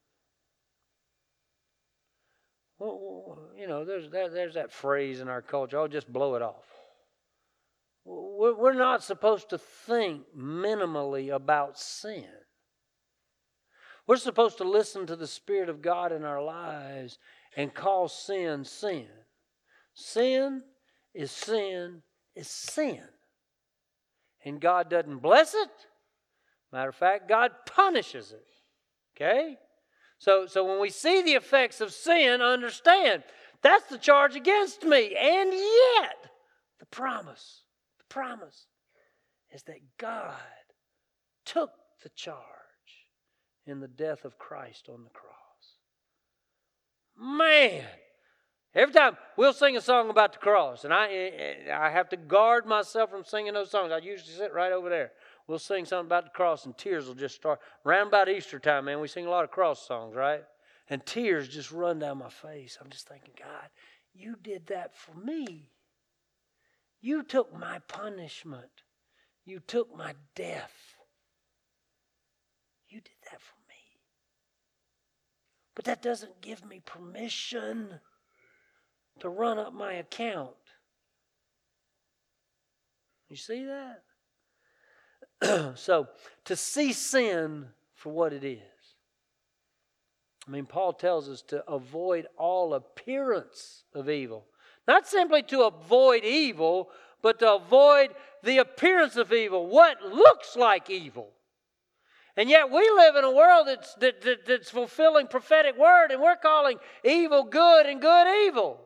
Well, 2.78 3.50
you 3.57 3.66
know, 3.66 3.85
there's 3.85 4.11
that, 4.11 4.33
there's 4.33 4.54
that 4.54 4.73
phrase 4.73 5.21
in 5.21 5.28
our 5.28 5.43
culture, 5.43 5.78
oh, 5.78 5.88
just 5.88 6.12
blow 6.12 6.35
it 6.35 6.43
off. 6.43 6.64
We're 8.04 8.75
not 8.75 9.02
supposed 9.02 9.50
to 9.50 9.59
think 9.59 10.25
minimally 10.37 11.35
about 11.35 11.78
sin. 11.78 12.26
We're 14.07 14.16
supposed 14.16 14.59
to 14.59 14.64
listen 14.64 15.07
to 15.07 15.16
the 15.16 15.26
Spirit 15.26 15.71
of 15.71 15.81
God 15.81 16.12
in 16.12 16.25
our 16.25 16.43
lives 16.43 17.19
and 17.57 17.73
call 17.73 18.09
sin 18.09 18.64
sin. 18.64 19.07
Sin 19.95 20.62
is 21.14 21.31
sin 21.31 22.02
is 22.35 22.49
sin. 22.49 23.00
And 24.45 24.61
God 24.61 24.90
doesn't 24.90 25.23
bless 25.23 25.54
it. 25.54 25.71
Matter 26.73 26.90
of 26.90 26.97
fact, 26.97 27.28
God 27.28 27.52
punishes 27.66 28.33
it. 28.33 28.47
Okay? 29.16 29.57
So, 30.25 30.47
so 30.47 30.64
when 30.64 30.81
we 30.81 30.88
see 30.88 31.21
the 31.21 31.35
effects 31.35 31.83
of 31.83 31.93
sin, 31.93 32.40
understand 32.40 33.25
that's 33.61 33.85
the 33.88 33.99
charge 33.99 34.37
against 34.37 34.83
me. 34.83 35.14
And 35.14 35.52
yet, 35.52 36.31
the 36.81 36.87
promise, 36.87 37.64
the 37.99 38.04
promise 38.09 38.64
is 39.52 39.64
that 39.64 39.81
God 39.99 40.33
took 41.45 41.73
the 42.02 42.09
charge 42.09 42.38
in 43.66 43.81
the 43.81 43.87
death 43.87 44.25
of 44.25 44.38
Christ 44.38 44.88
on 44.88 45.04
the 45.04 45.11
cross. 45.11 45.35
Man, 47.21 47.85
every 48.75 48.95
time 48.95 49.19
we'll 49.37 49.52
sing 49.52 49.76
a 49.76 49.83
song 49.83 50.09
about 50.09 50.33
the 50.33 50.38
cross, 50.38 50.85
and 50.85 50.95
I, 50.95 51.54
I 51.71 51.90
have 51.90 52.09
to 52.09 52.16
guard 52.16 52.64
myself 52.64 53.11
from 53.11 53.25
singing 53.25 53.52
those 53.52 53.71
songs. 53.71 53.93
I 53.93 53.99
usually 53.99 54.33
sit 54.33 54.54
right 54.54 54.73
over 54.73 54.88
there. 54.88 55.12
We'll 55.47 55.59
sing 55.59 55.85
something 55.85 56.07
about 56.07 56.25
the 56.25 56.31
cross, 56.31 56.65
and 56.65 56.77
tears 56.77 57.07
will 57.07 57.15
just 57.15 57.35
start. 57.35 57.61
Round 57.85 58.09
about 58.09 58.29
Easter 58.29 58.59
time, 58.59 58.87
man, 58.87 59.01
we 59.01 59.09
sing 59.09 59.27
a 59.27 59.31
lot 59.31 59.45
of 59.45 59.51
cross 59.51 59.87
songs, 59.87 60.15
right? 60.15 60.43
And 60.89 61.05
tears 61.05 61.49
just 61.49 61.71
run 61.71 61.99
down 61.99 62.19
my 62.19 62.31
face. 62.31 62.79
I'm 62.81 62.91
just 62.91 63.09
thinking, 63.09 63.35
God, 63.39 63.69
you 64.15 64.37
did 64.43 64.67
that 64.69 64.97
for 64.97 65.15
me. 65.15 65.71
You 67.01 67.23
took 67.23 67.55
my 67.59 67.81
punishment. 67.89 68.71
You 69.45 69.61
took 69.61 69.95
my 69.95 70.15
death. 70.35 70.97
You 72.89 73.01
did 73.01 73.13
that 73.31 73.41
for 73.41 73.57
me. 73.69 73.75
But 75.75 75.85
that 75.85 76.01
doesn't 76.01 76.41
give 76.41 76.65
me 76.65 76.81
permission 76.85 78.01
to 79.21 79.29
run 79.29 79.59
up 79.59 79.75
my 79.75 79.95
account. 79.95 80.55
You 83.29 83.37
see 83.37 83.65
that? 83.65 84.03
so, 85.75 86.09
to 86.45 86.57
see 86.57 86.93
sin 86.93 87.67
for 87.95 88.12
what 88.12 88.33
it 88.33 88.45
is. 88.45 88.61
I 90.47 90.50
mean, 90.50 90.67
Paul 90.67 90.93
tells 90.93 91.29
us 91.29 91.43
to 91.49 91.67
avoid 91.67 92.26
all 92.37 92.75
appearance 92.75 93.85
of 93.95 94.11
evil. 94.11 94.45
Not 94.87 95.07
simply 95.07 95.43
to 95.45 95.62
avoid 95.62 96.25
evil, 96.25 96.91
but 97.23 97.38
to 97.38 97.55
avoid 97.55 98.11
the 98.43 98.58
appearance 98.58 99.17
of 99.17 99.32
evil, 99.32 99.67
what 99.67 100.02
looks 100.02 100.56
like 100.56 100.91
evil. 100.91 101.30
And 102.37 102.50
yet 102.50 102.71
we 102.71 102.91
live 102.91 103.17
in 103.17 103.25
a 103.25 103.30
world 103.30 103.69
that's, 103.69 103.95
that, 103.95 104.21
that, 104.23 104.45
that's 104.47 104.71
fulfilling 104.71 105.28
prophetic 105.28 105.78
word, 105.78 106.11
and 106.11 106.21
we're 106.21 106.37
calling 106.37 106.78
evil 107.04 107.45
good 107.45 107.87
and 107.87 108.00
good 108.00 108.47
evil. 108.47 108.78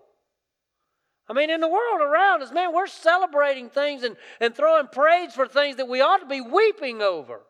I 1.28 1.34
mean, 1.34 1.50
in 1.50 1.60
the 1.60 1.68
world 1.68 2.00
around 2.00 2.42
us, 2.42 2.52
man, 2.52 2.72
we're 2.72 2.86
celebrating 2.86 3.68
things 3.68 4.02
and, 4.02 4.16
and 4.40 4.54
throwing 4.54 4.86
praise 4.86 5.34
for 5.34 5.46
things 5.46 5.76
that 5.76 5.88
we 5.88 6.00
ought 6.00 6.18
to 6.18 6.26
be 6.26 6.40
weeping 6.40 7.02
over. 7.02 7.40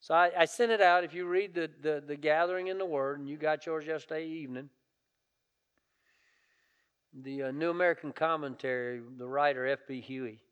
So 0.00 0.14
I, 0.14 0.30
I 0.36 0.44
sent 0.44 0.72
it 0.72 0.80
out. 0.80 1.04
If 1.04 1.14
you 1.14 1.26
read 1.26 1.54
the, 1.54 1.70
the, 1.80 2.02
the 2.06 2.16
gathering 2.16 2.66
in 2.66 2.78
the 2.78 2.84
Word, 2.84 3.20
and 3.20 3.28
you 3.28 3.36
got 3.36 3.64
yours 3.64 3.86
yesterday 3.86 4.26
evening, 4.26 4.68
the 7.22 7.44
uh, 7.44 7.50
New 7.52 7.70
American 7.70 8.12
Commentary, 8.12 9.00
the 9.16 9.26
writer 9.26 9.66
F.B. 9.66 10.00
Huey, 10.00 10.42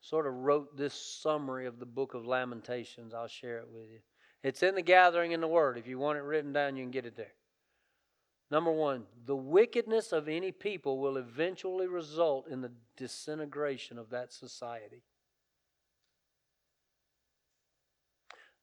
sort 0.00 0.26
of 0.26 0.34
wrote 0.34 0.76
this 0.76 0.92
summary 0.92 1.66
of 1.66 1.78
the 1.78 1.86
book 1.86 2.14
of 2.14 2.26
Lamentations. 2.26 3.14
I'll 3.14 3.28
share 3.28 3.58
it 3.58 3.68
with 3.72 3.88
you. 3.90 4.00
It's 4.42 4.62
in 4.62 4.74
the 4.74 4.82
gathering 4.82 5.32
in 5.32 5.40
the 5.40 5.48
Word. 5.48 5.78
If 5.78 5.86
you 5.86 5.98
want 5.98 6.18
it 6.18 6.22
written 6.22 6.52
down, 6.52 6.76
you 6.76 6.82
can 6.82 6.90
get 6.90 7.06
it 7.06 7.16
there. 7.16 7.32
Number 8.50 8.72
one, 8.72 9.04
the 9.26 9.36
wickedness 9.36 10.12
of 10.12 10.28
any 10.28 10.50
people 10.50 10.98
will 10.98 11.16
eventually 11.16 11.86
result 11.86 12.48
in 12.48 12.60
the 12.60 12.72
disintegration 12.96 13.96
of 13.96 14.10
that 14.10 14.32
society. 14.32 15.04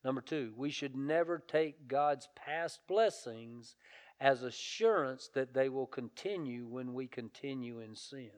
Number 0.04 0.22
two, 0.22 0.54
we 0.58 0.70
should 0.70 0.96
never 0.96 1.40
take 1.40 1.88
God's 1.88 2.28
past 2.36 2.82
blessings 2.88 3.76
as 4.20 4.44
assurance 4.44 5.30
that 5.34 5.54
they 5.54 5.70
will 5.70 5.88
continue 5.88 6.66
when 6.66 6.94
we 6.94 7.08
continue 7.08 7.80
in 7.80 7.96
sin. 7.96 8.32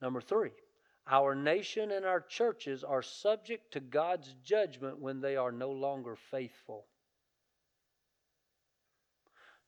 Number 0.00 0.20
three, 0.20 0.52
our 1.06 1.34
nation 1.34 1.90
and 1.90 2.06
our 2.06 2.20
churches 2.20 2.82
are 2.84 3.02
subject 3.02 3.72
to 3.72 3.80
God's 3.80 4.34
judgment 4.42 4.98
when 4.98 5.20
they 5.20 5.36
are 5.36 5.52
no 5.52 5.70
longer 5.70 6.16
faithful. 6.16 6.86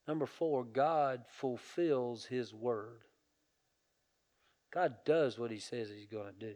Number 0.07 0.25
four, 0.25 0.63
God 0.63 1.25
fulfills 1.27 2.25
His 2.25 2.53
word. 2.53 3.01
God 4.73 4.95
does 5.05 5.37
what 5.37 5.51
He 5.51 5.59
says 5.59 5.89
He's 5.89 6.07
going 6.07 6.27
to 6.27 6.39
do. 6.39 6.55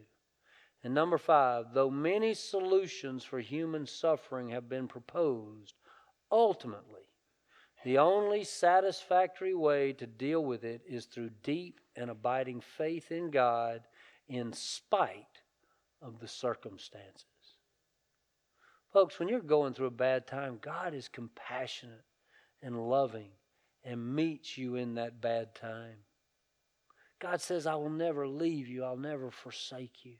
And 0.82 0.94
number 0.94 1.18
five, 1.18 1.66
though 1.74 1.90
many 1.90 2.34
solutions 2.34 3.24
for 3.24 3.40
human 3.40 3.86
suffering 3.86 4.48
have 4.48 4.68
been 4.68 4.88
proposed, 4.88 5.74
ultimately, 6.30 7.02
the 7.84 7.98
only 7.98 8.42
satisfactory 8.42 9.54
way 9.54 9.92
to 9.94 10.06
deal 10.06 10.44
with 10.44 10.64
it 10.64 10.82
is 10.88 11.04
through 11.04 11.30
deep 11.42 11.80
and 11.94 12.10
abiding 12.10 12.60
faith 12.60 13.12
in 13.12 13.30
God 13.30 13.82
in 14.28 14.52
spite 14.52 15.42
of 16.00 16.20
the 16.20 16.28
circumstances. 16.28 17.26
Folks, 18.92 19.18
when 19.18 19.28
you're 19.28 19.40
going 19.40 19.74
through 19.74 19.86
a 19.86 19.90
bad 19.90 20.26
time, 20.26 20.58
God 20.60 20.94
is 20.94 21.08
compassionate 21.08 22.04
and 22.62 22.88
loving 22.88 23.30
and 23.84 24.14
meets 24.14 24.56
you 24.56 24.76
in 24.76 24.94
that 24.94 25.20
bad 25.20 25.54
time. 25.54 25.96
God 27.20 27.40
says, 27.40 27.66
I 27.66 27.74
will 27.74 27.90
never 27.90 28.26
leave 28.26 28.68
you, 28.68 28.84
I'll 28.84 28.96
never 28.96 29.30
forsake 29.30 30.04
you. 30.04 30.16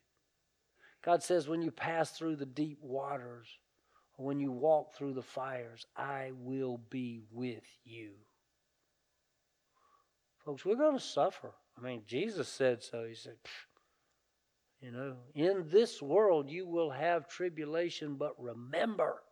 God 1.04 1.22
says, 1.22 1.48
when 1.48 1.62
you 1.62 1.70
pass 1.72 2.10
through 2.10 2.36
the 2.36 2.46
deep 2.46 2.78
waters, 2.80 3.48
or 4.16 4.26
when 4.26 4.38
you 4.38 4.52
walk 4.52 4.94
through 4.94 5.14
the 5.14 5.22
fires, 5.22 5.84
I 5.96 6.30
will 6.34 6.80
be 6.90 7.22
with 7.32 7.64
you. 7.84 8.12
Folks, 10.44 10.64
we're 10.64 10.76
going 10.76 10.98
to 10.98 11.04
suffer. 11.04 11.52
I 11.76 11.80
mean, 11.80 12.02
Jesus 12.06 12.48
said 12.48 12.82
so. 12.82 13.04
He 13.08 13.14
said, 13.14 13.36
you 14.80 14.90
know, 14.90 15.16
in 15.34 15.64
this 15.68 16.02
world 16.02 16.50
you 16.50 16.66
will 16.66 16.90
have 16.90 17.28
tribulation, 17.28 18.16
but 18.16 18.34
remember, 18.38 19.22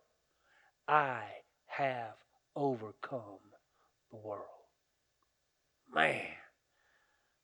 I 0.87 1.23
have 1.67 2.15
overcome 2.55 3.39
the 4.11 4.17
world. 4.17 4.45
Man, 5.93 6.21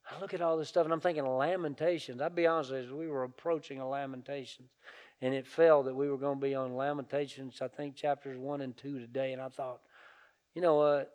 I 0.10 0.20
look 0.22 0.34
at 0.34 0.42
all 0.42 0.58
this 0.58 0.70
stuff 0.70 0.86
and 0.86 0.94
I'm 0.94 1.02
thinking 1.02 1.26
Lamentations. 1.26 2.22
I'll 2.22 2.30
be 2.30 2.48
honest 2.48 2.72
with 2.72 2.86
you, 2.86 2.96
we 2.96 3.08
were 3.08 3.24
approaching 3.24 3.80
a 3.80 3.88
Lamentations, 3.88 4.70
and 5.22 5.34
it 5.34 5.46
fell 5.46 5.84
that 5.84 5.96
we 5.96 6.10
were 6.10 6.18
going 6.18 6.40
to 6.40 6.46
be 6.46 6.56
on 6.56 6.76
Lamentations, 6.76 7.62
I 7.62 7.68
think 7.68 7.96
chapters 7.96 8.38
1 8.38 8.62
and 8.62 8.76
2 8.78 9.00
today, 9.00 9.34
and 9.34 9.42
I 9.42 9.50
thought, 9.50 9.82
you 10.54 10.62
know 10.62 10.76
what? 10.76 11.14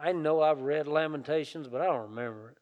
I, 0.00 0.10
I 0.10 0.12
know 0.12 0.40
I've 0.40 0.60
read 0.60 0.86
Lamentations, 0.86 1.66
but 1.68 1.80
I 1.80 1.86
don't 1.86 2.10
remember 2.10 2.50
it. 2.50 2.58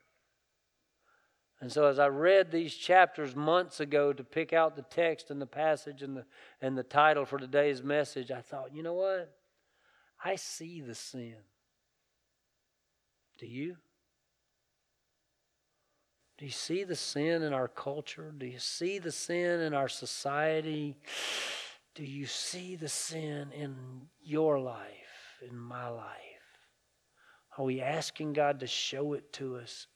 And 1.60 1.72
so 1.72 1.86
as 1.86 1.98
I 1.98 2.08
read 2.08 2.50
these 2.50 2.74
chapters 2.74 3.34
months 3.34 3.80
ago 3.80 4.12
to 4.12 4.22
pick 4.22 4.52
out 4.52 4.76
the 4.76 4.82
text 4.82 5.30
and 5.30 5.40
the 5.40 5.46
passage 5.46 6.02
and 6.02 6.16
the 6.16 6.26
and 6.60 6.76
the 6.76 6.82
title 6.82 7.24
for 7.24 7.38
today's 7.38 7.82
message, 7.82 8.30
I 8.30 8.42
thought, 8.42 8.74
you 8.74 8.82
know 8.82 8.92
what? 8.92 9.34
I 10.22 10.36
see 10.36 10.82
the 10.82 10.94
sin. 10.94 11.36
Do 13.38 13.46
you? 13.46 13.76
Do 16.38 16.44
you 16.44 16.50
see 16.50 16.84
the 16.84 16.96
sin 16.96 17.42
in 17.42 17.52
our 17.52 17.68
culture? 17.68 18.32
Do 18.36 18.46
you 18.46 18.58
see 18.58 18.98
the 18.98 19.12
sin 19.12 19.60
in 19.60 19.72
our 19.72 19.88
society? 19.88 20.96
Do 21.94 22.04
you 22.04 22.26
see 22.26 22.76
the 22.76 22.88
sin 22.88 23.52
in 23.52 23.74
your 24.22 24.60
life, 24.60 25.40
in 25.48 25.56
my 25.56 25.88
life? 25.88 26.10
Are 27.56 27.64
we 27.64 27.80
asking 27.80 28.34
God 28.34 28.60
to 28.60 28.66
show 28.66 29.14
it 29.14 29.32
to 29.34 29.56
us 29.56 29.86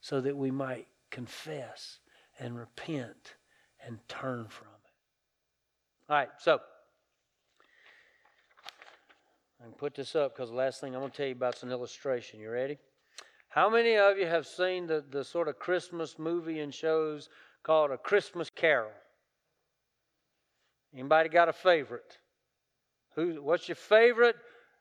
so 0.00 0.20
that 0.20 0.36
we 0.36 0.50
might 0.50 0.88
confess 1.10 2.00
and 2.40 2.58
repent 2.58 3.34
and 3.86 4.00
turn 4.08 4.48
from 4.48 4.66
it? 4.68 6.10
All 6.10 6.16
right, 6.16 6.30
so 6.38 6.60
I 9.60 9.64
can 9.64 9.72
put 9.74 9.94
this 9.94 10.16
up 10.16 10.34
because 10.34 10.50
the 10.50 10.56
last 10.56 10.80
thing 10.80 10.94
I'm 10.94 11.00
going 11.00 11.10
to 11.10 11.16
tell 11.16 11.26
you 11.26 11.32
about 11.32 11.56
is 11.56 11.62
an 11.62 11.70
illustration. 11.70 12.40
You 12.40 12.50
ready? 12.50 12.78
How 13.50 13.68
many 13.68 13.96
of 13.96 14.16
you 14.16 14.26
have 14.26 14.46
seen 14.46 14.86
the, 14.86 15.04
the 15.10 15.22
sort 15.22 15.48
of 15.48 15.58
Christmas 15.58 16.18
movie 16.18 16.60
and 16.60 16.72
shows 16.72 17.28
called 17.62 17.90
A 17.90 17.98
Christmas 17.98 18.48
Carol? 18.48 18.92
Anybody 20.94 21.28
got 21.28 21.48
a 21.48 21.52
favorite? 21.52 22.18
Who, 23.16 23.42
what's 23.42 23.68
your 23.68 23.76
favorite 23.76 24.36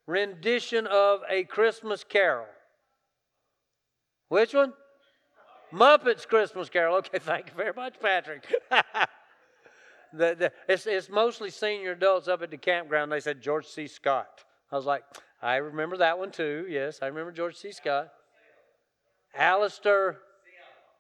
rendition 0.08 0.88
of 0.88 1.22
A 1.30 1.44
Christmas 1.44 2.06
Carol? 2.06 2.46
Which 4.30 4.54
one? 4.54 4.74
Muppets 5.74 6.26
Christmas 6.26 6.70
Carol. 6.70 6.98
Okay, 6.98 7.20
thank 7.20 7.48
you 7.48 7.54
very 7.58 7.74
much, 7.76 7.96
Patrick. 8.00 8.48
the, 10.14 10.36
the, 10.36 10.52
it's, 10.70 10.88
it's 10.88 11.10
mostly 11.10 11.50
senior 11.50 11.92
adults 11.92 12.30
up 12.30 12.42
at 12.44 12.50
the 12.50 12.58
campground. 12.58 13.12
They 13.12 13.20
said 13.20 13.42
George 13.42 13.66
C. 13.68 13.86
Scott. 13.86 14.46
I 14.72 14.76
was 14.76 14.86
like, 14.86 15.04
I 15.42 15.56
remember 15.56 15.98
that 15.98 16.20
one 16.20 16.32
too. 16.32 16.66
Yes, 16.70 17.00
I 17.02 17.08
remember 17.08 17.32
George 17.32 17.56
C. 17.56 17.72
Scott. 17.72 18.10
Alastair 19.36 20.18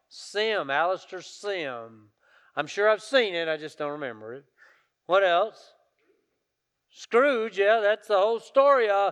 Sim. 0.07 0.69
Alastair 0.69 1.21
Sim. 1.21 2.09
I'm 2.55 2.67
sure 2.67 2.89
I've 2.89 3.01
seen 3.01 3.35
it, 3.35 3.47
I 3.47 3.57
just 3.57 3.77
don't 3.77 3.91
remember 3.91 4.33
it. 4.33 4.45
What 5.05 5.23
else? 5.23 5.73
Scrooge, 6.91 7.57
yeah, 7.57 7.79
that's 7.81 8.07
the 8.07 8.17
whole 8.17 8.39
story. 8.39 8.89
Uh, 8.89 9.11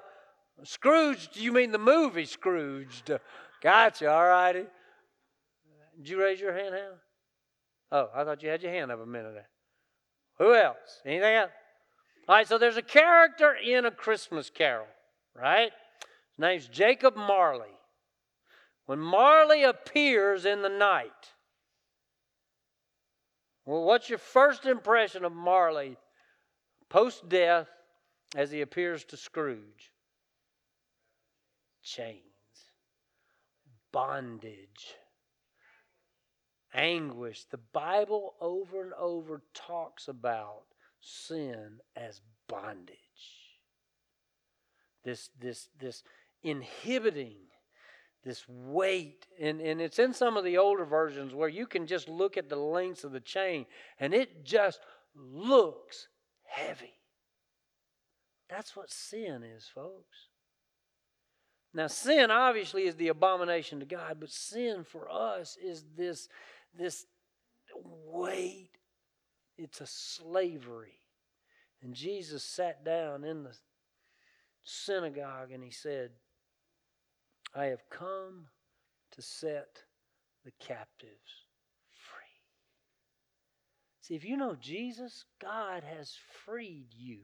Scrooge, 0.63 1.30
you 1.34 1.52
mean 1.52 1.72
the 1.72 1.78
movie 1.78 2.26
Scrooged? 2.26 3.12
Gotcha, 3.62 4.12
all 4.12 4.28
righty. 4.28 4.65
Did 5.98 6.10
you 6.10 6.20
raise 6.20 6.39
your 6.39 6.54
hand, 6.54 6.74
Hannah? 6.74 7.00
Oh, 7.91 8.10
I 8.15 8.24
thought 8.24 8.43
you 8.43 8.50
had 8.50 8.62
your 8.62 8.72
hand 8.72 8.91
up 8.91 9.02
a 9.02 9.06
minute 9.06 9.30
ago. 9.30 9.41
Who 10.39 10.54
else? 10.54 11.02
Anything 11.06 11.36
else? 11.36 11.52
All 12.27 12.35
right, 12.35 12.47
so 12.47 12.57
there's 12.57 12.77
a 12.77 12.81
character 12.81 13.53
in 13.53 13.85
A 13.85 13.91
Christmas 13.91 14.49
Carol, 14.49 14.87
right? 15.33 15.71
His 16.01 16.39
name's 16.39 16.67
Jacob 16.67 17.15
Marley. 17.15 17.67
When 18.85 18.99
Marley 18.99 19.63
appears 19.63 20.45
in 20.45 20.61
the 20.61 20.69
night, 20.69 21.11
well, 23.65 23.83
what's 23.83 24.09
your 24.09 24.19
first 24.19 24.65
impression 24.65 25.23
of 25.23 25.31
Marley 25.31 25.97
post 26.89 27.29
death 27.29 27.67
as 28.35 28.51
he 28.51 28.61
appears 28.61 29.05
to 29.05 29.17
Scrooge? 29.17 29.91
Chains, 31.81 32.21
bondage, 33.93 34.95
anguish. 36.73 37.45
The 37.45 37.59
Bible 37.71 38.35
over 38.41 38.81
and 38.81 38.93
over 38.93 39.41
talks 39.53 40.09
about 40.09 40.63
sin 41.01 41.79
as 41.95 42.21
bondage. 42.47 42.97
This, 45.03 45.29
this, 45.39 45.69
this 45.79 46.03
inhibiting, 46.43 47.38
this 48.23 48.43
weight. 48.47 49.25
And, 49.39 49.62
and 49.62 49.79
it's 49.79 49.99
in 49.99 50.13
some 50.13 50.38
of 50.38 50.43
the 50.43 50.57
older 50.57 50.86
versions 50.86 51.33
where 51.33 51.49
you 51.49 51.65
can 51.65 51.88
just 51.88 52.10
look 52.10 52.38
at 52.38 52.49
the 52.49 52.55
lengths 52.55 53.03
of 53.03 53.12
the 53.12 53.19
chain 53.19 53.65
and 53.99 54.13
it 54.13 54.43
just 54.43 54.79
looks 55.15 56.07
heavy. 56.43 56.93
That's 58.49 58.75
what 58.75 58.91
sin 58.91 59.43
is, 59.43 59.65
folks. 59.73 60.27
Now, 61.73 61.88
sin 61.88 62.31
obviously 62.31 62.83
is 62.83 62.95
the 62.95 63.10
abomination 63.10 63.79
to 63.81 63.86
God, 63.86 64.17
but 64.19 64.31
sin 64.31 64.83
for 64.83 65.12
us 65.12 65.57
is 65.63 65.83
this, 65.95 66.27
this 66.77 67.05
weight 67.75 68.76
it's 69.58 69.82
a 69.82 69.88
slavery. 69.88 71.00
And 71.82 71.93
Jesus 71.93 72.43
sat 72.43 72.84
down 72.84 73.24
in 73.24 73.43
the 73.43 73.56
synagogue 74.63 75.52
and 75.52 75.63
he 75.63 75.72
said, 75.72 76.12
I 77.56 77.65
have 77.65 77.89
come 77.89 78.48
to 79.12 79.22
set 79.22 79.84
the 80.43 80.52
captives 80.60 81.46
free. 81.91 82.41
See, 84.02 84.15
if 84.15 84.26
you 84.26 84.38
know 84.38 84.56
Jesus, 84.60 85.26
God 85.41 85.84
has 85.84 86.15
freed 86.46 86.88
you. 86.96 87.20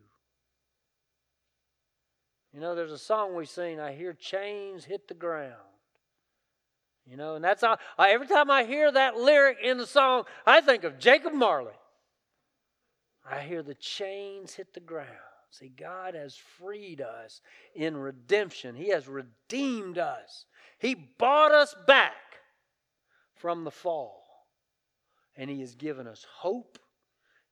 You 2.53 2.59
know, 2.59 2.75
there's 2.75 2.91
a 2.91 2.97
song 2.99 3.35
we 3.35 3.45
sing, 3.45 3.79
I 3.79 3.93
hear 3.93 4.13
chains 4.13 4.85
hit 4.85 5.07
the 5.07 5.13
ground. 5.13 5.53
You 7.05 7.17
know, 7.17 7.35
and 7.35 7.43
that's 7.43 7.63
all. 7.63 7.77
Every 7.99 8.27
time 8.27 8.49
I 8.49 8.63
hear 8.63 8.89
that 8.91 9.17
lyric 9.17 9.57
in 9.61 9.77
the 9.77 9.87
song, 9.87 10.23
I 10.45 10.61
think 10.61 10.83
of 10.83 10.99
Jacob 10.99 11.33
Marley. 11.33 11.73
I 13.29 13.41
hear 13.41 13.63
the 13.63 13.75
chains 13.75 14.53
hit 14.53 14.73
the 14.73 14.79
ground. 14.79 15.07
See, 15.49 15.69
God 15.69 16.15
has 16.15 16.35
freed 16.35 16.99
us 16.99 17.41
in 17.75 17.95
redemption. 17.95 18.75
He 18.75 18.89
has 18.89 19.07
redeemed 19.07 19.99
us. 19.99 20.45
He 20.79 20.95
bought 20.95 21.51
us 21.51 21.75
back 21.85 22.13
from 23.35 23.63
the 23.63 23.71
fall. 23.71 24.23
And 25.35 25.49
He 25.49 25.61
has 25.61 25.75
given 25.75 26.07
us 26.07 26.25
hope, 26.37 26.79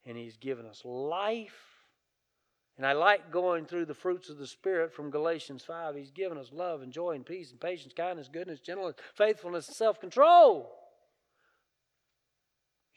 and 0.05 0.17
He's 0.17 0.37
given 0.37 0.65
us 0.65 0.81
life. 0.83 1.71
And 2.77 2.85
I 2.85 2.93
like 2.93 3.31
going 3.31 3.65
through 3.65 3.85
the 3.85 3.93
fruits 3.93 4.29
of 4.29 4.39
the 4.39 4.47
Spirit 4.47 4.91
from 4.91 5.11
Galatians 5.11 5.63
5. 5.63 5.95
He's 5.95 6.11
given 6.11 6.37
us 6.37 6.49
love 6.51 6.81
and 6.81 6.91
joy 6.91 7.11
and 7.11 7.25
peace 7.25 7.51
and 7.51 7.59
patience, 7.59 7.93
kindness, 7.95 8.29
goodness, 8.31 8.59
gentleness, 8.59 8.95
faithfulness, 9.13 9.67
and 9.67 9.75
self 9.75 9.99
control. 9.99 10.80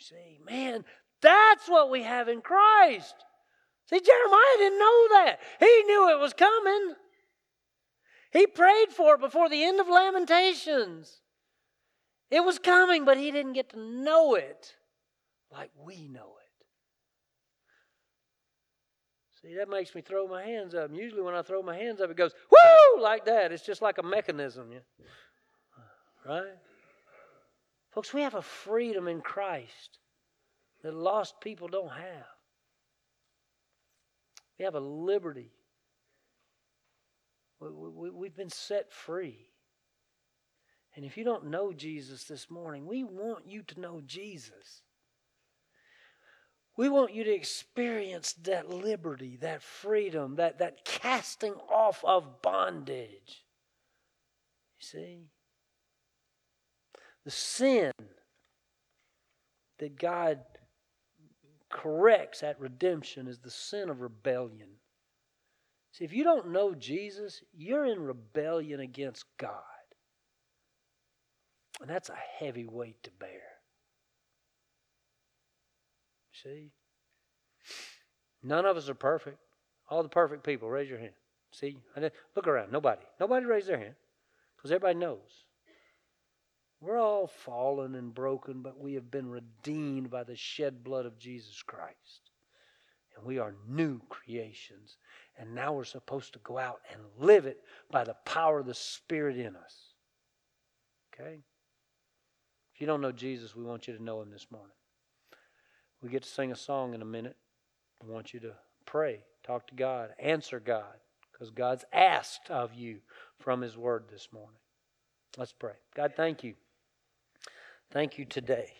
See, 0.08 0.38
man, 0.44 0.84
that's 1.22 1.66
what 1.66 1.90
we 1.90 2.02
have 2.02 2.28
in 2.28 2.42
Christ. 2.42 3.14
See, 3.88 4.00
Jeremiah 4.00 4.58
didn't 4.58 4.78
know 4.78 5.08
that. 5.12 5.36
He 5.60 5.82
knew 5.84 6.10
it 6.10 6.20
was 6.20 6.34
coming. 6.34 6.94
He 8.30 8.46
prayed 8.46 8.90
for 8.90 9.14
it 9.14 9.20
before 9.20 9.48
the 9.48 9.64
end 9.64 9.80
of 9.80 9.88
Lamentations. 9.88 11.20
It 12.30 12.44
was 12.44 12.58
coming, 12.58 13.06
but 13.06 13.16
he 13.16 13.30
didn't 13.30 13.54
get 13.54 13.70
to 13.70 13.78
know 13.78 14.34
it 14.34 14.74
like 15.50 15.70
we 15.82 16.08
know 16.08 16.34
it. 16.36 16.66
See, 19.40 19.56
that 19.56 19.70
makes 19.70 19.94
me 19.94 20.02
throw 20.02 20.26
my 20.26 20.42
hands 20.42 20.74
up. 20.74 20.90
usually, 20.92 21.22
when 21.22 21.34
I 21.34 21.40
throw 21.40 21.62
my 21.62 21.76
hands 21.76 22.02
up, 22.02 22.10
it 22.10 22.16
goes, 22.16 22.32
whoo, 22.50 23.02
like 23.02 23.24
that. 23.24 23.52
It's 23.52 23.64
just 23.64 23.80
like 23.80 23.96
a 23.98 24.02
mechanism. 24.02 24.70
Yeah? 24.72 24.80
Right? 26.26 26.56
Folks, 27.94 28.12
we 28.12 28.22
have 28.22 28.34
a 28.34 28.42
freedom 28.42 29.06
in 29.06 29.20
Christ 29.20 29.98
that 30.82 30.92
lost 30.92 31.40
people 31.40 31.68
don't 31.68 31.92
have. 31.92 32.26
We 34.58 34.64
have 34.64 34.74
a 34.74 34.80
liberty. 34.80 35.52
We, 37.60 37.68
we, 37.70 38.10
we've 38.10 38.36
been 38.36 38.50
set 38.50 38.92
free. 38.92 39.46
And 40.96 41.04
if 41.04 41.16
you 41.16 41.22
don't 41.22 41.46
know 41.46 41.72
Jesus 41.72 42.24
this 42.24 42.50
morning, 42.50 42.86
we 42.86 43.04
want 43.04 43.46
you 43.46 43.62
to 43.62 43.80
know 43.80 44.02
Jesus. 44.04 44.82
We 46.76 46.88
want 46.88 47.14
you 47.14 47.22
to 47.22 47.32
experience 47.32 48.32
that 48.42 48.68
liberty, 48.68 49.38
that 49.40 49.62
freedom, 49.62 50.34
that, 50.36 50.58
that 50.58 50.84
casting 50.84 51.54
off 51.72 52.04
of 52.04 52.42
bondage. 52.42 53.44
You 54.80 54.86
see? 54.86 55.28
The 57.24 57.30
sin 57.30 57.92
that 59.78 59.98
God 59.98 60.40
corrects 61.70 62.42
at 62.42 62.60
redemption 62.60 63.26
is 63.26 63.38
the 63.38 63.50
sin 63.50 63.88
of 63.90 64.00
rebellion. 64.00 64.68
See, 65.92 66.04
if 66.04 66.12
you 66.12 66.24
don't 66.24 66.52
know 66.52 66.74
Jesus, 66.74 67.42
you're 67.52 67.86
in 67.86 68.02
rebellion 68.02 68.80
against 68.80 69.24
God. 69.38 69.60
And 71.80 71.90
that's 71.90 72.10
a 72.10 72.16
heavy 72.38 72.66
weight 72.66 73.02
to 73.04 73.10
bear. 73.18 73.42
See? 76.42 76.70
None 78.42 78.66
of 78.66 78.76
us 78.76 78.88
are 78.88 78.94
perfect. 78.94 79.38
All 79.88 80.02
the 80.02 80.08
perfect 80.08 80.44
people, 80.44 80.68
raise 80.68 80.88
your 80.90 80.98
hand. 80.98 81.14
See? 81.52 81.78
Look 82.36 82.46
around. 82.46 82.72
Nobody. 82.72 83.02
Nobody 83.18 83.46
raise 83.46 83.66
their 83.66 83.78
hand. 83.78 83.94
Because 84.56 84.70
everybody 84.72 84.98
knows. 84.98 85.43
We're 86.80 86.98
all 86.98 87.26
fallen 87.26 87.94
and 87.94 88.14
broken, 88.14 88.62
but 88.62 88.78
we 88.78 88.94
have 88.94 89.10
been 89.10 89.30
redeemed 89.30 90.10
by 90.10 90.24
the 90.24 90.36
shed 90.36 90.84
blood 90.84 91.06
of 91.06 91.18
Jesus 91.18 91.62
Christ. 91.62 92.30
And 93.16 93.24
we 93.24 93.38
are 93.38 93.54
new 93.68 94.00
creations. 94.08 94.96
And 95.38 95.54
now 95.54 95.72
we're 95.72 95.84
supposed 95.84 96.32
to 96.34 96.38
go 96.40 96.58
out 96.58 96.80
and 96.92 97.00
live 97.18 97.46
it 97.46 97.60
by 97.90 98.04
the 98.04 98.16
power 98.24 98.60
of 98.60 98.66
the 98.66 98.74
Spirit 98.74 99.36
in 99.36 99.56
us. 99.56 99.94
Okay? 101.14 101.40
If 102.74 102.80
you 102.80 102.86
don't 102.86 103.00
know 103.00 103.12
Jesus, 103.12 103.54
we 103.54 103.62
want 103.62 103.86
you 103.86 103.96
to 103.96 104.02
know 104.02 104.20
him 104.20 104.30
this 104.30 104.46
morning. 104.50 104.74
We 106.02 106.10
get 106.10 106.24
to 106.24 106.28
sing 106.28 106.52
a 106.52 106.56
song 106.56 106.92
in 106.92 107.02
a 107.02 107.06
minute. 107.06 107.36
I 108.02 108.12
want 108.12 108.34
you 108.34 108.40
to 108.40 108.52
pray, 108.84 109.20
talk 109.42 109.66
to 109.68 109.74
God, 109.74 110.10
answer 110.18 110.60
God, 110.60 110.98
because 111.32 111.50
God's 111.50 111.84
asked 111.92 112.50
of 112.50 112.74
you 112.74 112.98
from 113.38 113.62
His 113.62 113.76
Word 113.76 114.04
this 114.10 114.28
morning. 114.32 114.58
Let's 115.38 115.52
pray. 115.52 115.74
God, 115.94 116.12
thank 116.16 116.44
you. 116.44 116.54
Thank 117.94 118.18
you 118.18 118.24
today 118.24 118.72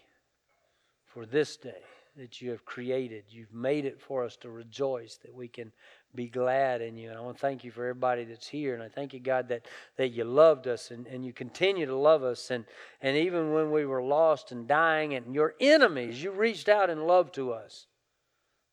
for 1.06 1.24
this 1.24 1.56
day 1.56 1.84
that 2.16 2.42
you 2.42 2.50
have 2.50 2.64
created. 2.64 3.22
You've 3.28 3.54
made 3.54 3.84
it 3.84 4.00
for 4.00 4.24
us 4.24 4.36
to 4.38 4.50
rejoice, 4.50 5.20
that 5.22 5.32
we 5.32 5.46
can 5.46 5.70
be 6.16 6.26
glad 6.26 6.82
in 6.82 6.96
you. 6.96 7.10
And 7.10 7.16
I 7.16 7.20
want 7.20 7.36
to 7.36 7.40
thank 7.40 7.62
you 7.62 7.70
for 7.70 7.84
everybody 7.84 8.24
that's 8.24 8.48
here. 8.48 8.74
And 8.74 8.82
I 8.82 8.88
thank 8.88 9.14
you, 9.14 9.20
God, 9.20 9.50
that, 9.50 9.66
that 9.98 10.08
you 10.08 10.24
loved 10.24 10.66
us 10.66 10.90
and, 10.90 11.06
and 11.06 11.24
you 11.24 11.32
continue 11.32 11.86
to 11.86 11.94
love 11.94 12.24
us. 12.24 12.50
And, 12.50 12.64
and 13.00 13.16
even 13.16 13.52
when 13.52 13.70
we 13.70 13.86
were 13.86 14.02
lost 14.02 14.50
and 14.50 14.66
dying 14.66 15.14
and 15.14 15.32
your 15.32 15.54
enemies, 15.60 16.20
you 16.20 16.32
reached 16.32 16.68
out 16.68 16.90
in 16.90 17.06
love 17.06 17.30
to 17.32 17.52
us 17.52 17.86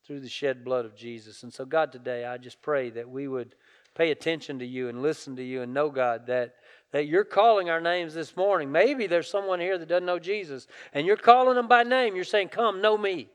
through 0.07 0.21
the 0.21 0.27
shed 0.27 0.65
blood 0.65 0.85
of 0.85 0.95
Jesus. 0.95 1.43
And 1.43 1.53
so, 1.53 1.65
God, 1.65 1.91
today 1.91 2.25
I 2.25 2.39
just 2.39 2.63
pray 2.63 2.89
that 2.89 3.07
we 3.07 3.27
would 3.27 3.53
pay 3.93 4.09
attention 4.09 4.57
to 4.57 4.65
you 4.65 4.89
and 4.89 5.03
listen 5.03 5.35
to 5.35 5.43
you 5.43 5.61
and 5.61 5.71
know, 5.71 5.91
God, 5.91 6.25
that 6.25 6.55
that 6.91 7.07
you're 7.07 7.23
calling 7.23 7.69
our 7.69 7.81
names 7.81 8.13
this 8.13 8.35
morning. 8.35 8.71
Maybe 8.71 9.07
there's 9.07 9.29
someone 9.29 9.59
here 9.59 9.77
that 9.77 9.87
doesn't 9.87 10.05
know 10.05 10.19
Jesus, 10.19 10.67
and 10.93 11.07
you're 11.07 11.17
calling 11.17 11.55
them 11.55 11.67
by 11.67 11.83
name. 11.83 12.15
You're 12.15 12.23
saying, 12.23 12.49
Come, 12.49 12.81
know 12.81 12.97
me. 12.97 13.29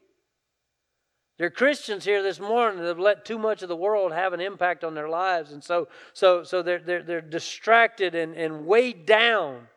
There 1.38 1.46
are 1.46 1.50
Christians 1.50 2.04
here 2.04 2.22
this 2.22 2.40
morning 2.40 2.80
that 2.80 2.86
have 2.86 2.98
let 2.98 3.26
too 3.26 3.38
much 3.38 3.62
of 3.62 3.68
the 3.68 3.76
world 3.76 4.12
have 4.12 4.32
an 4.32 4.40
impact 4.40 4.84
on 4.84 4.94
their 4.94 5.08
lives, 5.08 5.52
and 5.52 5.62
so, 5.62 5.88
so, 6.12 6.42
so 6.42 6.62
they're, 6.62 6.78
they're, 6.78 7.02
they're 7.02 7.20
distracted 7.20 8.14
and, 8.14 8.34
and 8.34 8.66
weighed 8.66 9.06
down 9.06 9.68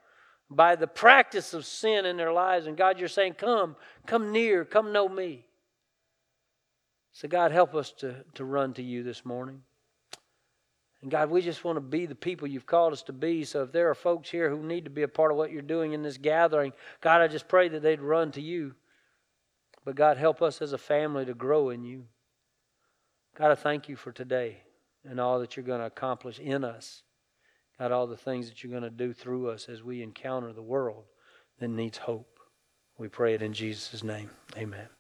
by 0.50 0.76
the 0.76 0.88
practice 0.88 1.54
of 1.54 1.66
sin 1.66 2.06
in 2.06 2.18
their 2.18 2.34
lives. 2.34 2.66
And 2.66 2.78
God, 2.78 3.00
you're 3.00 3.08
saying, 3.08 3.34
Come, 3.34 3.76
come 4.06 4.32
near, 4.32 4.66
come 4.66 4.92
know 4.92 5.08
me. 5.08 5.46
So, 7.12 7.28
God, 7.28 7.52
help 7.52 7.76
us 7.76 7.92
to, 8.00 8.24
to 8.36 8.46
run 8.46 8.74
to 8.74 8.84
you 8.84 9.04
this 9.04 9.26
morning. 9.26 9.62
And 11.02 11.10
God, 11.10 11.30
we 11.30 11.42
just 11.42 11.64
want 11.64 11.78
to 11.78 11.82
be 11.82 12.06
the 12.06 12.16
people 12.16 12.48
you've 12.48 12.66
called 12.66 12.92
us 12.92 13.04
to 13.04 13.14
be. 13.14 13.46
So 13.46 13.64
if 13.64 13.72
there 13.72 13.90
are 13.90 13.96
folks 13.96 14.30
here 14.30 14.50
who 14.50 14.62
need 14.62 14.84
to 14.84 14.90
be 14.90 15.04
a 15.04 15.08
part 15.08 15.32
of 15.32 15.38
what 15.38 15.52
you're 15.52 15.62
doing 15.62 15.94
in 15.94 16.04
this 16.04 16.18
gathering, 16.18 16.74
God, 17.02 17.22
I 17.22 17.28
just 17.28 17.48
pray 17.48 17.70
that 17.70 17.82
they'd 17.82 18.02
run 18.02 18.32
to 18.34 18.42
you. 18.42 18.76
But 19.86 19.96
God, 19.96 20.18
help 20.18 20.42
us 20.42 20.62
as 20.62 20.74
a 20.74 20.78
family 20.78 21.26
to 21.26 21.34
grow 21.34 21.70
in 21.70 21.84
you. 21.84 22.06
God, 23.38 23.52
I 23.52 23.56
thank 23.56 23.88
you 23.88 23.96
for 23.96 24.12
today 24.12 24.58
and 25.06 25.20
all 25.20 25.40
that 25.40 25.56
you're 25.56 25.66
going 25.66 25.80
to 25.80 25.86
accomplish 25.86 26.40
in 26.40 26.66
us. 26.66 27.04
God, 27.80 27.94
all 27.94 28.08
the 28.08 28.18
things 28.18 28.50
that 28.50 28.62
you're 28.62 28.72
going 28.72 28.84
to 28.84 28.90
do 28.90 29.14
through 29.14 29.50
us 29.50 29.70
as 29.70 29.82
we 29.82 30.04
encounter 30.04 30.52
the 30.52 30.62
world 30.62 31.06
that 31.60 31.70
needs 31.70 31.98
hope. 31.98 32.40
We 32.98 33.08
pray 33.08 33.34
it 33.34 33.42
in 33.42 33.54
Jesus' 33.54 34.04
name. 34.04 34.30
Amen. 34.58 34.99